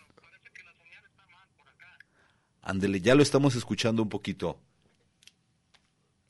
[2.63, 4.61] Ándele, ya lo estamos escuchando un poquito.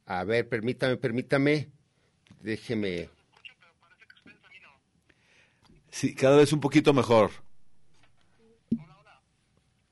[0.06, 1.74] A ver, permítame, permítame.
[2.44, 3.08] Déjeme.
[5.90, 7.30] Sí, cada vez un poquito mejor.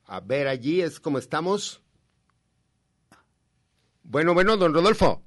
[0.05, 1.81] A ver, allí es como estamos.
[4.03, 5.23] Bueno, bueno, don Rodolfo.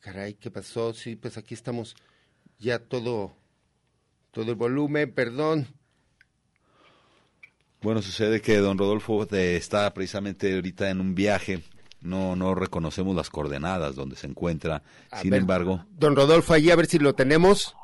[0.00, 0.94] Caray, ¿qué pasó?
[0.94, 1.94] Sí, pues aquí estamos
[2.58, 3.36] ya todo,
[4.30, 5.66] todo el volumen, perdón.
[7.82, 11.62] Bueno, sucede que don Rodolfo eh, está precisamente ahorita en un viaje.
[12.02, 14.82] No, no reconocemos las coordenadas donde se encuentra.
[15.10, 17.76] A Sin ver, embargo, Don Rodolfo, allí a ver si lo tenemos.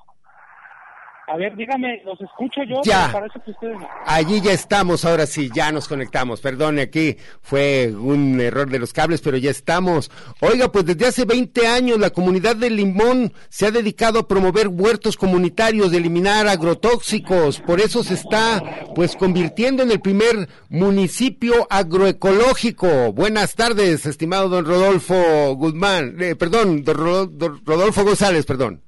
[1.28, 3.10] A ver, dígame, los escucho yo, Ya.
[3.12, 3.76] parece que ustedes.
[4.06, 6.40] Allí ya estamos, ahora sí, ya nos conectamos.
[6.40, 10.08] Perdone, aquí fue un error de los cables, pero ya estamos.
[10.40, 14.68] Oiga, pues desde hace 20 años la comunidad de Limón se ha dedicado a promover
[14.68, 17.60] huertos comunitarios, de eliminar agrotóxicos.
[17.60, 18.62] Por eso se está,
[18.94, 23.12] pues, convirtiendo en el primer municipio agroecológico.
[23.12, 28.85] Buenas tardes, estimado don Rodolfo Guzmán, eh, perdón, don Rodolfo González, perdón.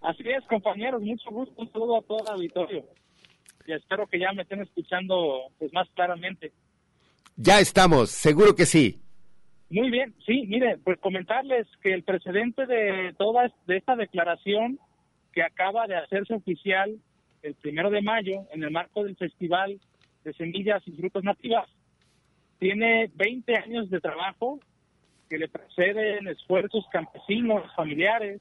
[0.00, 2.84] Así es, compañeros, mucho gusto, un saludo a todo el auditorio.
[3.66, 6.52] Y espero que ya me estén escuchando pues más claramente.
[7.36, 9.00] Ya estamos, seguro que sí.
[9.68, 14.78] Muy bien, sí, mire, pues comentarles que el precedente de toda de esta declaración
[15.32, 16.98] que acaba de hacerse oficial
[17.42, 19.80] el primero de mayo en el marco del Festival
[20.24, 21.68] de Semillas y Frutas Nativas
[22.58, 24.60] tiene 20 años de trabajo
[25.28, 28.40] que le preceden esfuerzos campesinos, familiares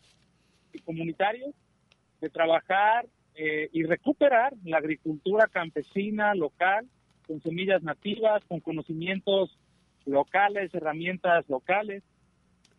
[0.79, 1.53] comunitarios
[2.21, 3.05] de trabajar
[3.35, 6.87] eh, y recuperar la agricultura campesina local
[7.27, 9.57] con semillas nativas, con conocimientos
[10.05, 12.03] locales, herramientas locales.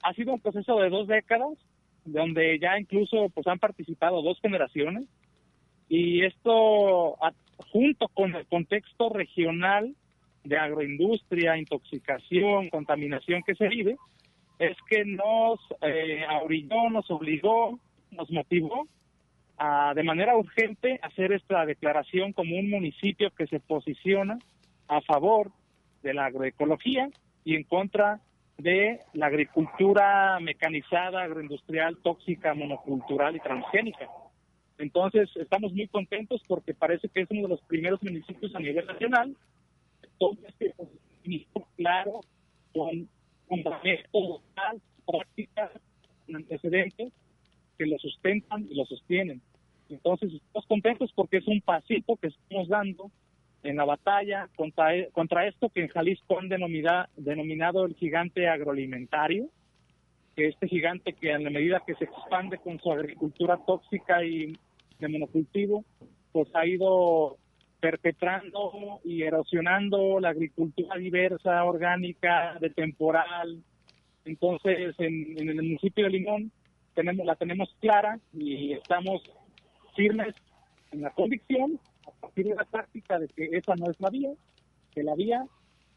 [0.02, 1.58] Ha sido un proceso de dos décadas,
[2.04, 5.06] donde ya incluso pues han participado dos generaciones,
[5.88, 7.16] y esto
[7.70, 9.94] junto con el contexto regional
[10.44, 13.96] de agroindustria, intoxicación, contaminación que se vive,
[14.58, 16.24] es que nos eh,
[16.90, 17.78] nos obligó,
[18.10, 18.86] nos motivó
[19.58, 24.38] a de manera urgente hacer esta declaración como un municipio que se posiciona
[24.88, 25.50] a favor
[26.02, 27.08] de la agroecología
[27.44, 28.20] y en contra
[28.58, 34.08] de la agricultura mecanizada, agroindustrial, tóxica, monocultural y transgénica.
[34.78, 38.86] Entonces, estamos muy contentos porque parece que es uno de los primeros municipios a nivel
[38.86, 39.36] nacional
[40.18, 42.20] toma este posicionamiento claro,
[42.72, 43.08] con
[43.48, 44.80] fundamento local,
[46.34, 47.12] antecedentes
[47.78, 49.40] que lo sustentan y lo sostienen.
[49.88, 53.10] Entonces, estamos contentos porque es un pasito que estamos dando
[53.62, 58.48] en la batalla contra, e- contra esto que en Jalisco han denomina- denominado el gigante
[58.48, 59.48] agroalimentario,
[60.34, 64.56] que este gigante que a la medida que se expande con su agricultura tóxica y
[64.98, 65.84] de monocultivo,
[66.32, 67.38] pues ha ido
[67.80, 73.62] perpetrando y erosionando la agricultura diversa, orgánica, de temporal.
[74.24, 76.52] Entonces, en, en el municipio de Limón
[76.96, 79.22] tenemos la tenemos clara y estamos
[79.94, 80.34] firmes
[80.90, 84.30] en la convicción, a partir de la práctica, de que esa no es la vía,
[84.92, 85.46] que la vía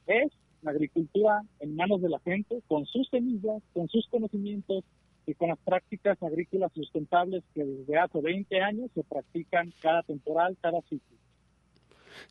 [0.06, 0.32] es
[0.62, 4.84] la agricultura en manos de la gente, con sus semillas, con sus conocimientos
[5.26, 10.58] y con las prácticas agrícolas sustentables que desde hace 20 años se practican cada temporal,
[10.62, 11.19] cada ciclo.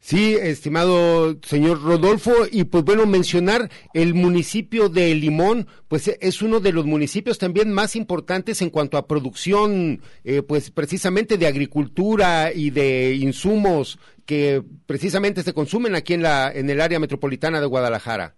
[0.00, 6.60] Sí, estimado señor Rodolfo, y pues bueno, mencionar el municipio de Limón, pues es uno
[6.60, 12.52] de los municipios también más importantes en cuanto a producción, eh, pues precisamente de agricultura
[12.52, 17.66] y de insumos que precisamente se consumen aquí en la en el área metropolitana de
[17.66, 18.34] Guadalajara.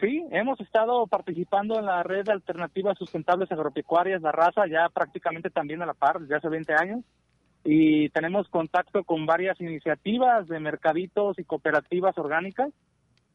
[0.00, 5.50] Sí, hemos estado participando en la red de alternativas sustentables agropecuarias, la raza, ya prácticamente
[5.50, 7.04] también a la par, desde hace 20 años.
[7.64, 12.70] Y tenemos contacto con varias iniciativas de mercaditos y cooperativas orgánicas.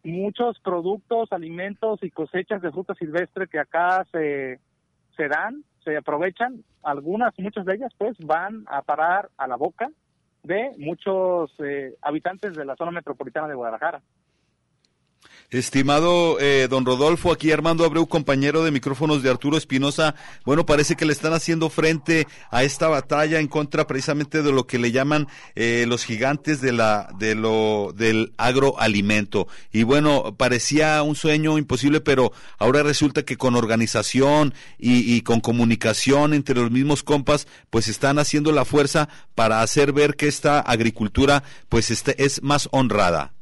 [0.04, 4.60] Muchos productos, alimentos y cosechas de fruta silvestre que acá se,
[5.16, 6.64] se dan, se aprovechan.
[6.84, 9.90] Algunas, muchas de ellas, pues, van a parar a la boca
[10.44, 14.02] de muchos eh, habitantes de la zona metropolitana de Guadalajara.
[15.52, 20.16] Estimado eh, don Rodolfo, aquí Armando Abreu, compañero de micrófonos de Arturo Espinosa.
[20.44, 24.66] Bueno, parece que le están haciendo frente a esta batalla en contra precisamente de lo
[24.66, 29.48] que le llaman eh, los gigantes de la, de lo, del agroalimento.
[29.72, 35.42] Y bueno, parecía un sueño imposible, pero ahora resulta que con organización y, y con
[35.42, 40.60] comunicación entre los mismos compas, pues están haciendo la fuerza para hacer ver que esta
[40.60, 43.35] agricultura, pues este, es más honrada.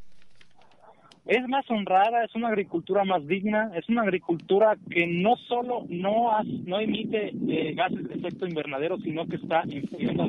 [1.26, 6.32] Es más honrada, es una agricultura más digna, es una agricultura que no solo no,
[6.32, 10.26] ha- no emite eh, gases de efecto invernadero, sino que está influyendo.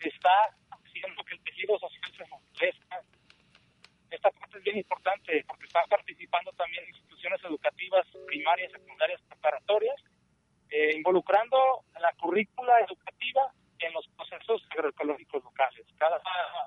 [0.00, 0.30] Está
[0.70, 3.00] haciendo que el tejido social se fortalezca.
[4.10, 9.96] Esta parte es bien importante porque están participando también instituciones educativas primarias, secundarias, preparatorias,
[10.70, 11.56] eh, involucrando
[12.00, 15.86] la currícula educativa en los procesos agroecológicos locales.
[15.98, 16.20] Cada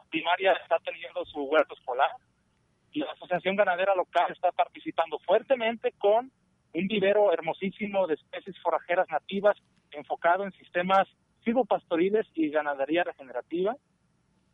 [0.09, 2.11] primaria está teniendo su huerto escolar,
[2.93, 6.31] la Asociación Ganadera Local está participando fuertemente con
[6.73, 9.57] un vivero hermosísimo de especies forajeras nativas
[9.91, 11.07] enfocado en sistemas
[11.43, 13.75] silvopastoriles y ganadería regenerativa.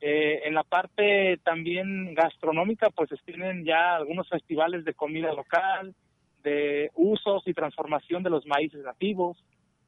[0.02, 5.96] Eh, en la parte también gastronómica, pues tienen ya algunos festivales de comida local,
[6.44, 9.38] de usos y transformación de los maíces nativos.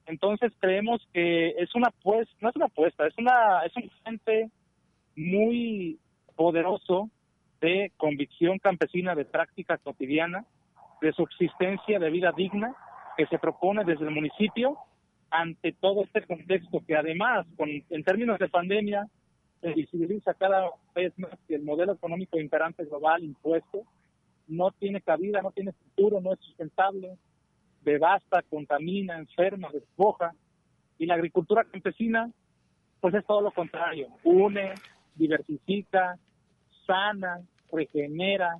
[0.05, 4.49] Entonces creemos que es una pues no es una apuesta, es una es un frente
[5.15, 5.99] muy
[6.35, 7.09] poderoso
[7.61, 10.45] de convicción campesina, de práctica cotidiana,
[11.01, 12.75] de subsistencia de vida digna
[13.15, 14.77] que se propone desde el municipio
[15.29, 19.07] ante todo este contexto que además, con, en términos de pandemia,
[19.61, 23.83] se visibiliza cada vez más que el modelo económico imperante global impuesto
[24.47, 27.17] no tiene cabida, no tiene futuro, no es sustentable,
[27.83, 30.33] devasta, contamina, enferma, despoja.
[30.97, 32.31] Y la agricultura campesina,
[33.01, 34.73] pues es todo lo contrario, une,
[35.15, 36.17] diversifica,
[36.88, 38.57] sana, regenera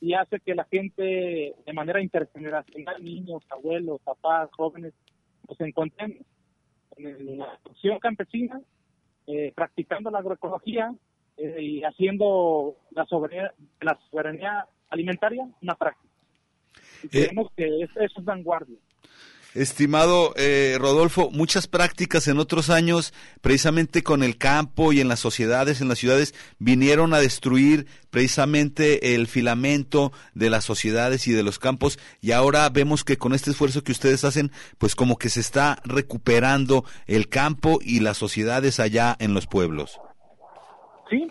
[0.00, 4.94] y hace que la gente de manera intergeneracional, niños, abuelos, papás, jóvenes,
[5.48, 6.18] nos encontremos
[6.96, 8.60] en la producción campesina,
[9.26, 10.92] eh, practicando la agroecología
[11.36, 16.08] eh, y haciendo la soberanía, la soberanía alimentaria una práctica.
[17.04, 18.78] Y creemos que es- eso es vanguardia.
[19.54, 25.20] Estimado eh, Rodolfo, muchas prácticas en otros años, precisamente con el campo y en las
[25.20, 31.42] sociedades, en las ciudades, vinieron a destruir precisamente el filamento de las sociedades y de
[31.42, 35.30] los campos y ahora vemos que con este esfuerzo que ustedes hacen, pues como que
[35.30, 39.98] se está recuperando el campo y las sociedades allá en los pueblos.
[41.08, 41.26] Sí,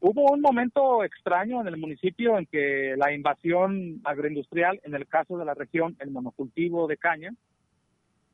[0.00, 5.38] hubo un momento extraño en el municipio en que la invasión agroindustrial, en el caso
[5.38, 7.32] de la región, el monocultivo de caña,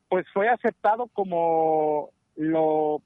[0.09, 3.03] pues fue aceptado como lo,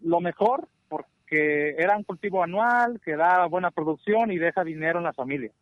[0.00, 5.04] lo mejor porque era un cultivo anual que da buena producción y deja dinero en
[5.04, 5.52] la familia.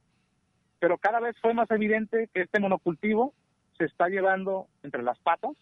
[0.78, 3.34] Pero cada vez fue más evidente que este monocultivo
[3.76, 5.56] se está llevando entre las patas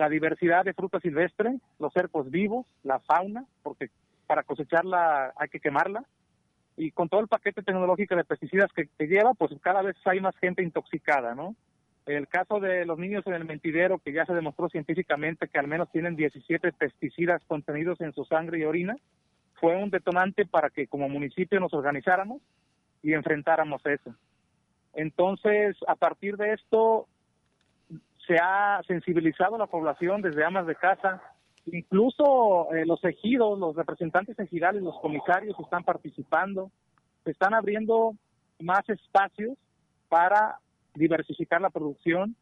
[0.00, 3.90] la diversidad de fruta silvestre, los cercos vivos, la fauna, porque
[4.30, 6.04] para cosecharla hay que quemarla,
[6.76, 10.20] y con todo el paquete tecnológico de pesticidas que, que lleva, pues cada vez hay
[10.20, 11.56] más gente intoxicada, ¿no?
[12.06, 15.66] El caso de los niños en el mentidero, que ya se demostró científicamente que al
[15.66, 18.94] menos tienen 17 pesticidas contenidos en su sangre y orina,
[19.54, 22.40] fue un detonante para que como municipio nos organizáramos
[23.02, 24.14] y enfrentáramos eso.
[24.94, 27.08] Entonces, a partir de esto,
[28.28, 31.20] se ha sensibilizado a la población desde amas de casa,
[31.66, 36.70] incluso eh, los ejidos, los representantes ejidales, los comisarios están participando,
[37.24, 38.14] se están abriendo
[38.58, 39.56] más espacios
[40.08, 40.58] para
[40.94, 42.34] diversificar la producción,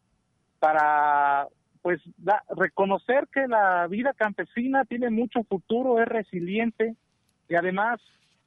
[0.59, 1.49] para
[1.83, 2.01] pues
[2.57, 6.97] reconocer que la vida campesina tiene mucho futuro, es resiliente
[7.49, 8.01] y además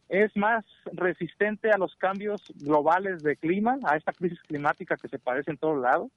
[0.10, 5.20] es más resistente a los cambios globales de clima, a esta crisis climática que se
[5.20, 6.12] padece en todos lados.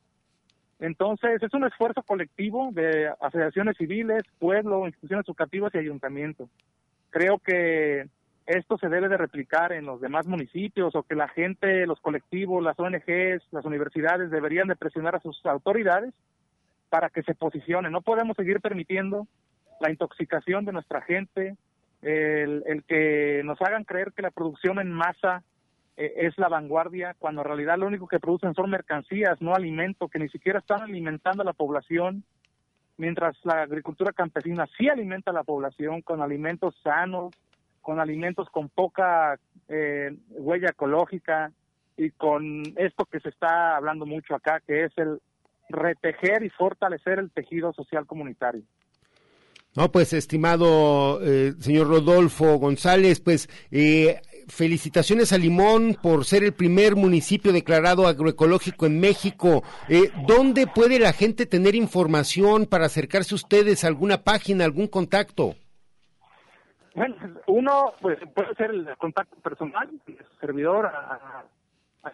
[0.80, 6.48] Entonces, es un esfuerzo colectivo de asociaciones civiles, pueblo, instituciones educativas y ayuntamiento.
[7.10, 8.08] Creo que
[8.46, 12.62] esto se debe de replicar en los demás municipios o que la gente, los colectivos,
[12.62, 16.12] las ONGs, las universidades deberían de presionar a sus autoridades
[16.90, 17.92] para que se posicionen.
[17.92, 19.26] No podemos seguir permitiendo
[19.80, 21.56] la intoxicación de nuestra gente,
[22.02, 25.42] el, el que nos hagan creer que la producción en masa
[25.96, 30.18] es la vanguardia, cuando en realidad lo único que producen son mercancías, no alimento, que
[30.18, 32.24] ni siquiera están alimentando a la población,
[32.96, 37.32] mientras la agricultura campesina sí alimenta a la población con alimentos sanos,
[37.80, 39.38] con alimentos con poca
[39.68, 41.52] eh, huella ecológica
[41.96, 45.20] y con esto que se está hablando mucho acá, que es el
[45.68, 48.62] retejer y fortalecer el tejido social comunitario.
[49.76, 56.52] No, pues estimado eh, señor Rodolfo González, pues eh, felicitaciones a Limón por ser el
[56.52, 59.62] primer municipio declarado agroecológico en México.
[59.88, 65.54] Eh, ¿Dónde puede la gente tener información para acercarse a ustedes alguna página, algún contacto?
[66.94, 67.16] Bueno,
[67.48, 69.88] uno pues puede ser el contacto personal,
[70.40, 71.44] servidor a-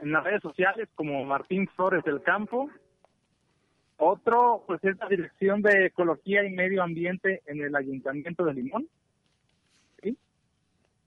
[0.01, 2.70] en las redes sociales como Martín Flores del Campo.
[3.99, 8.89] Otro pues es la Dirección de Ecología y Medio Ambiente en el Ayuntamiento de Limón.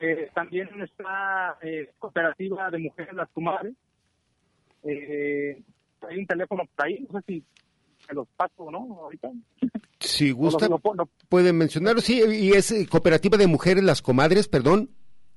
[0.05, 3.73] Eh, también está eh, Cooperativa de Mujeres Las Comadres.
[4.83, 5.61] Eh,
[6.09, 7.41] hay un teléfono por ahí, no sé si
[8.05, 8.79] se los paso, ¿no?
[8.99, 9.29] Ahorita.
[10.01, 12.01] Si gusta, lo- lo- lo- pueden mencionarlo.
[12.01, 14.89] Sí, y es Cooperativa de Mujeres Las Comadres, perdón.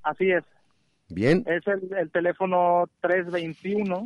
[0.02, 0.42] Así es.
[1.08, 1.44] Bien.
[1.46, 4.04] Es el, el teléfono 321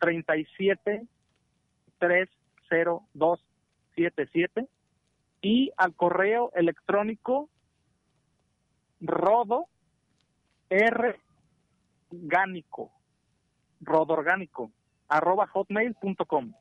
[0.00, 1.06] 37
[2.00, 4.66] 30277
[5.42, 7.48] y al correo electrónico
[9.02, 9.66] rodo
[10.70, 11.16] r
[12.10, 12.90] orgánico
[13.80, 14.70] rodorgánico
[15.08, 16.52] arroba hotmail.com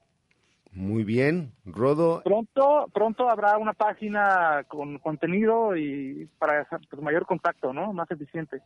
[0.72, 2.22] Muy bien, Rodo.
[2.24, 7.94] Pronto, pronto habrá una página con contenido y para pues, mayor contacto, ¿no?
[7.94, 8.62] Más eficiente.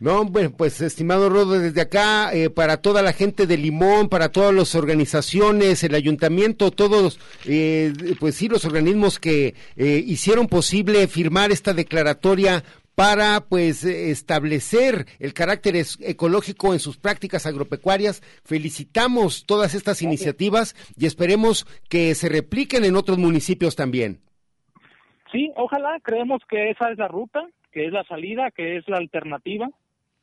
[0.00, 4.30] No, bueno, pues estimado Rodo, desde acá, eh, para toda la gente de Limón, para
[4.30, 7.18] todas las organizaciones, el ayuntamiento, todos,
[7.48, 12.62] eh, pues sí, los organismos que eh, hicieron posible firmar esta declaratoria
[12.94, 18.20] para pues establecer el carácter ecológico en sus prácticas agropecuarias.
[18.44, 24.20] Felicitamos todas estas iniciativas y esperemos que se repliquen en otros municipios también.
[25.32, 28.96] Sí, ojalá, creemos que esa es la ruta, que es la salida, que es la
[28.96, 29.68] alternativa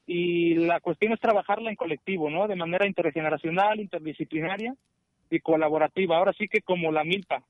[0.07, 2.47] y la cuestión es trabajarla en colectivo, ¿no?
[2.47, 4.75] De manera intergeneracional, interdisciplinaria
[5.29, 6.17] y colaborativa.
[6.17, 7.43] Ahora sí que como la milpa,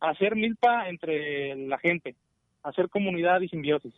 [0.00, 2.14] hacer milpa entre la gente,
[2.62, 3.94] hacer comunidad y simbiosis.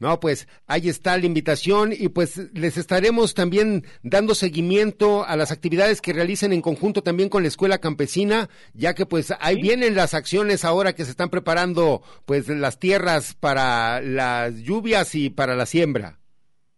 [0.00, 5.52] No, pues ahí está la invitación y pues les estaremos también dando seguimiento a las
[5.52, 9.94] actividades que realicen en conjunto también con la Escuela Campesina, ya que pues ahí vienen
[9.94, 15.54] las acciones ahora que se están preparando pues las tierras para las lluvias y para
[15.54, 16.18] la siembra.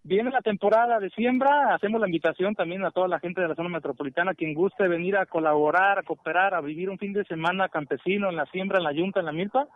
[0.06, 3.56] Viene la temporada de siembra, hacemos la invitación también a toda la gente de la
[3.56, 7.68] zona metropolitana, quien guste venir a colaborar, a cooperar, a vivir un fin de semana
[7.68, 9.66] campesino en la siembra, en la yunta, en la milpa,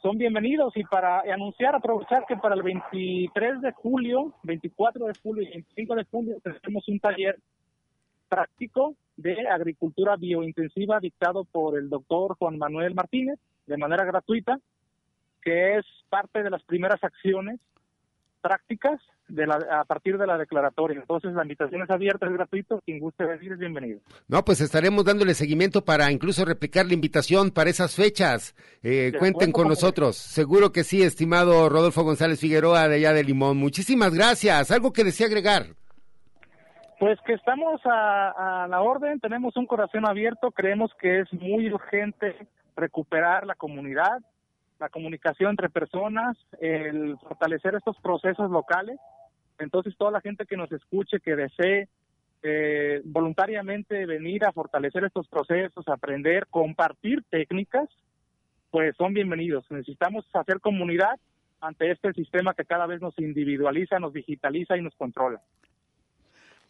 [0.00, 0.74] son bienvenidos.
[0.78, 5.94] Y para anunciar, aprovechar que para el 23 de julio, 24 de julio y 25
[5.94, 7.36] de julio tenemos un taller
[8.30, 14.58] práctico de agricultura biointensiva dictado por el doctor Juan Manuel Martínez de manera gratuita,
[15.42, 17.60] que es parte de las primeras acciones
[18.40, 20.98] prácticas de la, a partir de la declaratoria.
[21.00, 24.00] Entonces la invitación es abierta, es gratuito, quien guste venir es bienvenido.
[24.28, 28.54] No, pues estaremos dándole seguimiento para incluso replicar la invitación para esas fechas.
[28.82, 30.16] Eh, cuenten con nosotros.
[30.16, 33.56] Seguro que sí, estimado Rodolfo González Figueroa de allá de Limón.
[33.56, 34.70] Muchísimas gracias.
[34.70, 35.66] ¿Algo que desea agregar?
[36.98, 41.72] Pues que estamos a, a la orden, tenemos un corazón abierto, creemos que es muy
[41.72, 42.36] urgente
[42.76, 44.20] recuperar la comunidad,
[44.80, 48.98] la comunicación entre personas, el fortalecer estos procesos locales.
[49.58, 51.88] Entonces, toda la gente que nos escuche, que desee
[52.42, 57.88] eh, voluntariamente venir a fortalecer estos procesos, aprender, compartir técnicas,
[58.70, 59.70] pues son bienvenidos.
[59.70, 61.20] Necesitamos hacer comunidad
[61.60, 65.42] ante este sistema que cada vez nos individualiza, nos digitaliza y nos controla.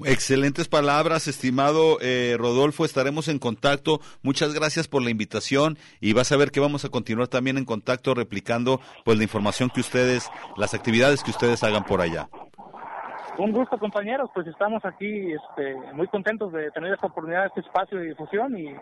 [0.04, 2.84] Excelentes palabras, estimado eh, Rodolfo.
[2.84, 4.00] Estaremos en contacto.
[4.22, 7.64] Muchas gracias por la invitación y vas a ver que vamos a continuar también en
[7.64, 12.28] contacto replicando pues la información que ustedes, las actividades que ustedes hagan por allá.
[13.38, 14.30] Un gusto, compañeros.
[14.34, 18.74] Pues estamos aquí este, muy contentos de tener esta oportunidad, este espacio de difusión y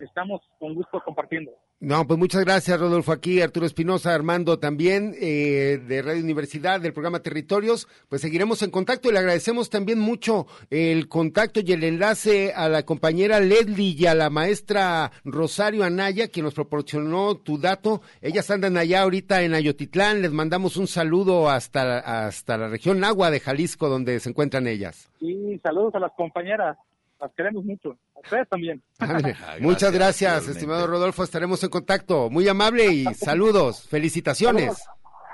[0.00, 1.52] estamos con gusto compartiendo.
[1.80, 3.12] No, pues muchas gracias, Rodolfo.
[3.12, 7.86] Aquí Arturo Espinosa, Armando también, eh, de Radio Universidad, del programa Territorios.
[8.08, 12.68] Pues seguiremos en contacto y le agradecemos también mucho el contacto y el enlace a
[12.68, 18.02] la compañera Leslie y a la maestra Rosario Anaya, quien nos proporcionó tu dato.
[18.22, 20.20] Ellas andan allá ahorita en Ayotitlán.
[20.20, 25.12] Les mandamos un saludo hasta, hasta la región Agua de Jalisco, donde se encuentran ellas.
[25.20, 26.76] Y saludos a las compañeras.
[27.20, 27.98] Las queremos mucho.
[28.14, 28.82] A ustedes también.
[29.60, 31.24] Muchas gracias, estimado Rodolfo.
[31.24, 32.30] Estaremos en contacto.
[32.30, 33.88] Muy amable y saludos.
[33.88, 34.84] Felicitaciones.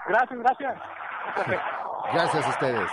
[0.09, 0.75] Gracias, gracias.
[2.13, 2.91] Gracias a ustedes.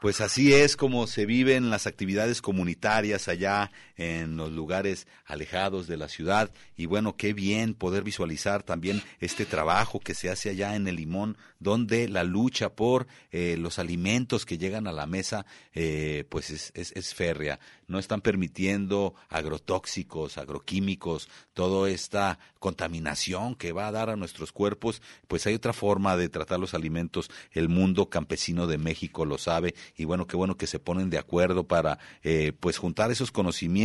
[0.00, 5.96] Pues así es como se viven las actividades comunitarias allá en los lugares alejados de
[5.96, 10.76] la ciudad y bueno, qué bien poder visualizar también este trabajo que se hace allá
[10.76, 15.46] en el Limón, donde la lucha por eh, los alimentos que llegan a la mesa
[15.74, 17.60] eh, pues es, es, es férrea.
[17.86, 25.02] No están permitiendo agrotóxicos, agroquímicos, toda esta contaminación que va a dar a nuestros cuerpos,
[25.28, 27.30] pues hay otra forma de tratar los alimentos.
[27.52, 31.18] El mundo campesino de México lo sabe y bueno, qué bueno que se ponen de
[31.18, 33.83] acuerdo para eh, pues juntar esos conocimientos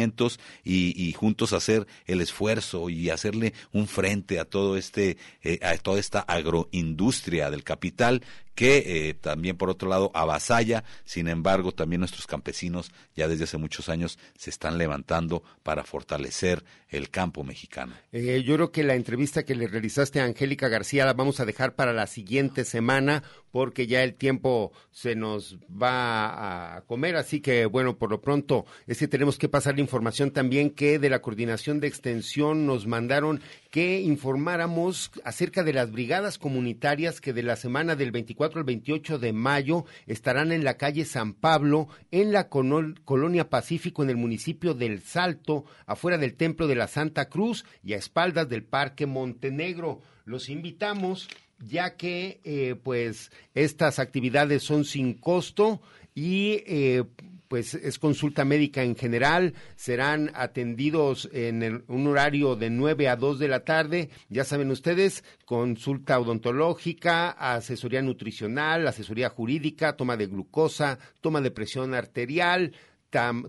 [0.64, 5.78] y, y, juntos hacer el esfuerzo y hacerle un frente a todo este, eh, a
[5.78, 8.22] toda esta agroindustria del capital
[8.60, 13.58] que eh, también por otro lado avasalla, sin embargo también nuestros campesinos ya desde hace
[13.58, 17.94] muchos años se están levantando para fortalecer el campo mexicano.
[18.12, 21.46] Eh, yo creo que la entrevista que le realizaste a Angélica García la vamos a
[21.46, 27.40] dejar para la siguiente semana porque ya el tiempo se nos va a comer, así
[27.40, 31.10] que bueno, por lo pronto es que tenemos que pasar la información también que de
[31.10, 33.42] la coordinación de extensión nos mandaron
[33.72, 39.20] que informáramos acerca de las brigadas comunitarias que de la semana del 24 al 28
[39.20, 44.74] de mayo estarán en la calle San Pablo, en la colonia Pacífico, en el municipio
[44.74, 50.02] del Salto, afuera del Templo de la Santa Cruz y a espaldas del Parque Montenegro.
[50.26, 51.28] Los invitamos
[51.60, 55.82] ya que eh, pues estas actividades son sin costo
[56.16, 57.04] y eh,
[57.50, 63.16] pues es consulta médica en general, serán atendidos en el- un horario de 9 a
[63.18, 70.28] 2 de la tarde, ya saben ustedes, consulta odontológica, asesoría nutricional, asesoría jurídica, toma de
[70.28, 72.74] glucosa, toma de presión arterial,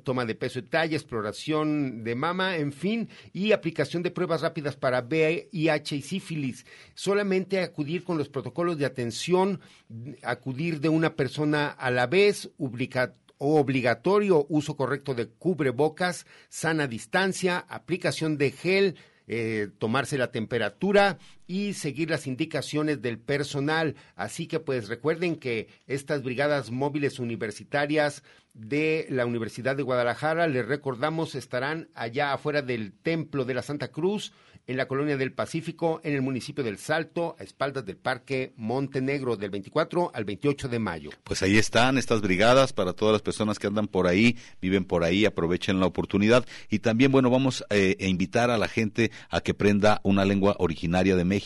[0.05, 4.75] toma de peso y talla, exploración de mama, en fin, y aplicación de pruebas rápidas
[4.75, 6.65] para VIH y sífilis.
[6.95, 9.61] Solamente acudir con los protocolos de atención,
[10.23, 17.65] acudir de una persona a la vez, obliga- obligatorio uso correcto de cubrebocas, sana distancia,
[17.69, 21.19] aplicación de gel, eh, tomarse la temperatura
[21.51, 23.97] y seguir las indicaciones del personal.
[24.15, 28.23] Así que pues recuerden que estas brigadas móviles universitarias
[28.55, 33.89] de la Universidad de Guadalajara, les recordamos, estarán allá afuera del Templo de la Santa
[33.89, 34.33] Cruz,
[34.67, 39.37] en la Colonia del Pacífico, en el municipio del Salto, a espaldas del Parque Montenegro,
[39.37, 41.11] del 24 al 28 de mayo.
[41.25, 45.03] Pues ahí están estas brigadas para todas las personas que andan por ahí, viven por
[45.03, 46.47] ahí, aprovechen la oportunidad.
[46.69, 50.55] Y también, bueno, vamos eh, a invitar a la gente a que prenda una lengua
[50.61, 51.40] originaria de México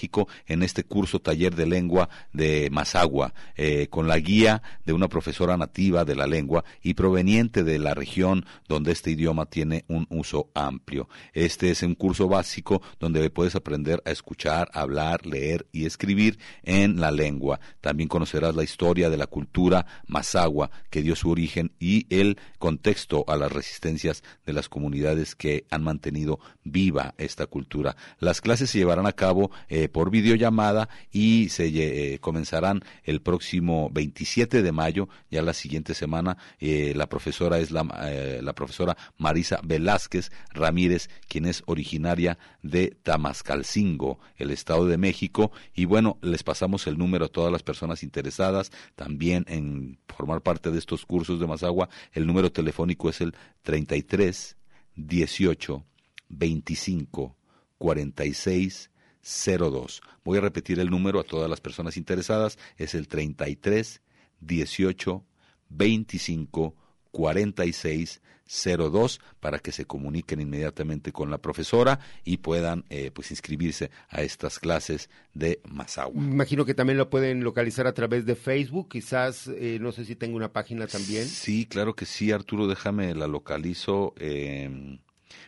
[0.46, 5.56] en este curso taller de lengua de Mazagua, eh, con la guía de una profesora
[5.56, 10.50] nativa de la lengua y proveniente de la región donde este idioma tiene un uso
[10.54, 11.08] amplio.
[11.32, 17.00] Este es un curso básico donde puedes aprender a escuchar, hablar, leer y escribir en
[17.00, 17.60] la lengua.
[17.80, 23.24] También conocerás la historia de la cultura mazagua que dio su origen y el contexto
[23.28, 27.96] a las resistencias de las comunidades que han mantenido viva esta cultura.
[28.18, 33.90] Las clases se llevarán a cabo eh, por videollamada y se eh, comenzarán el próximo
[33.92, 36.36] 27 de mayo, ya la siguiente semana.
[36.58, 42.96] Eh, la profesora es la, eh, la profesora Marisa Velázquez Ramírez, quien es originaria de
[43.02, 45.52] Tamascalcingo, el Estado de México.
[45.74, 50.70] Y bueno, les pasamos el número a todas las personas interesadas también en formar parte
[50.70, 51.88] de estos cursos de Mazagua.
[52.12, 54.56] El número telefónico es el 33
[54.96, 55.84] 18
[56.28, 57.36] 25
[57.78, 58.90] 46
[59.24, 60.02] 02.
[60.24, 62.58] Voy a repetir el número a todas las personas interesadas.
[62.76, 64.02] Es el 33
[64.40, 65.24] 18
[65.70, 66.74] 25
[67.10, 73.90] 46 02 para que se comuniquen inmediatamente con la profesora y puedan eh, pues inscribirse
[74.10, 76.22] a estas clases de Mazagua.
[76.22, 80.14] Imagino que también lo pueden localizar a través de Facebook, quizás, eh, no sé si
[80.14, 81.26] tengo una página también.
[81.26, 84.12] Sí, claro que sí, Arturo, déjame la localizo.
[84.18, 84.98] eh,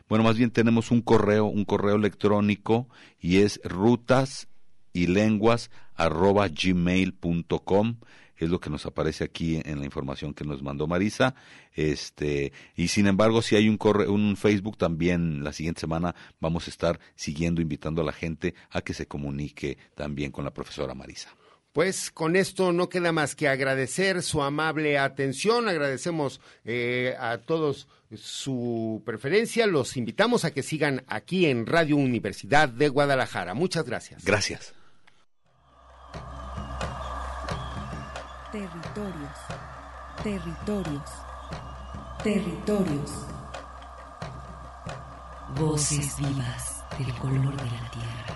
[0.09, 2.89] bueno, más bien tenemos un correo, un correo electrónico
[3.21, 4.49] y es rutas
[4.93, 7.97] y lenguas arroba gmail.com
[8.37, 11.35] es lo que nos aparece aquí en la información que nos mandó Marisa.
[11.75, 16.67] Este, y sin embargo, si hay un correo, un Facebook también la siguiente semana vamos
[16.67, 20.95] a estar siguiendo invitando a la gente a que se comunique también con la profesora
[20.95, 21.35] Marisa.
[21.77, 27.87] Pues con esto no queda más que agradecer su amable atención, agradecemos eh, a todos
[28.17, 33.53] su preferencia, los invitamos a que sigan aquí en Radio Universidad de Guadalajara.
[33.53, 34.25] Muchas gracias.
[34.25, 34.73] Gracias.
[38.51, 39.39] Territorios.
[40.23, 41.11] Territorios.
[42.25, 43.11] Territorios.
[45.59, 48.36] Voces vivas del color de la tierra.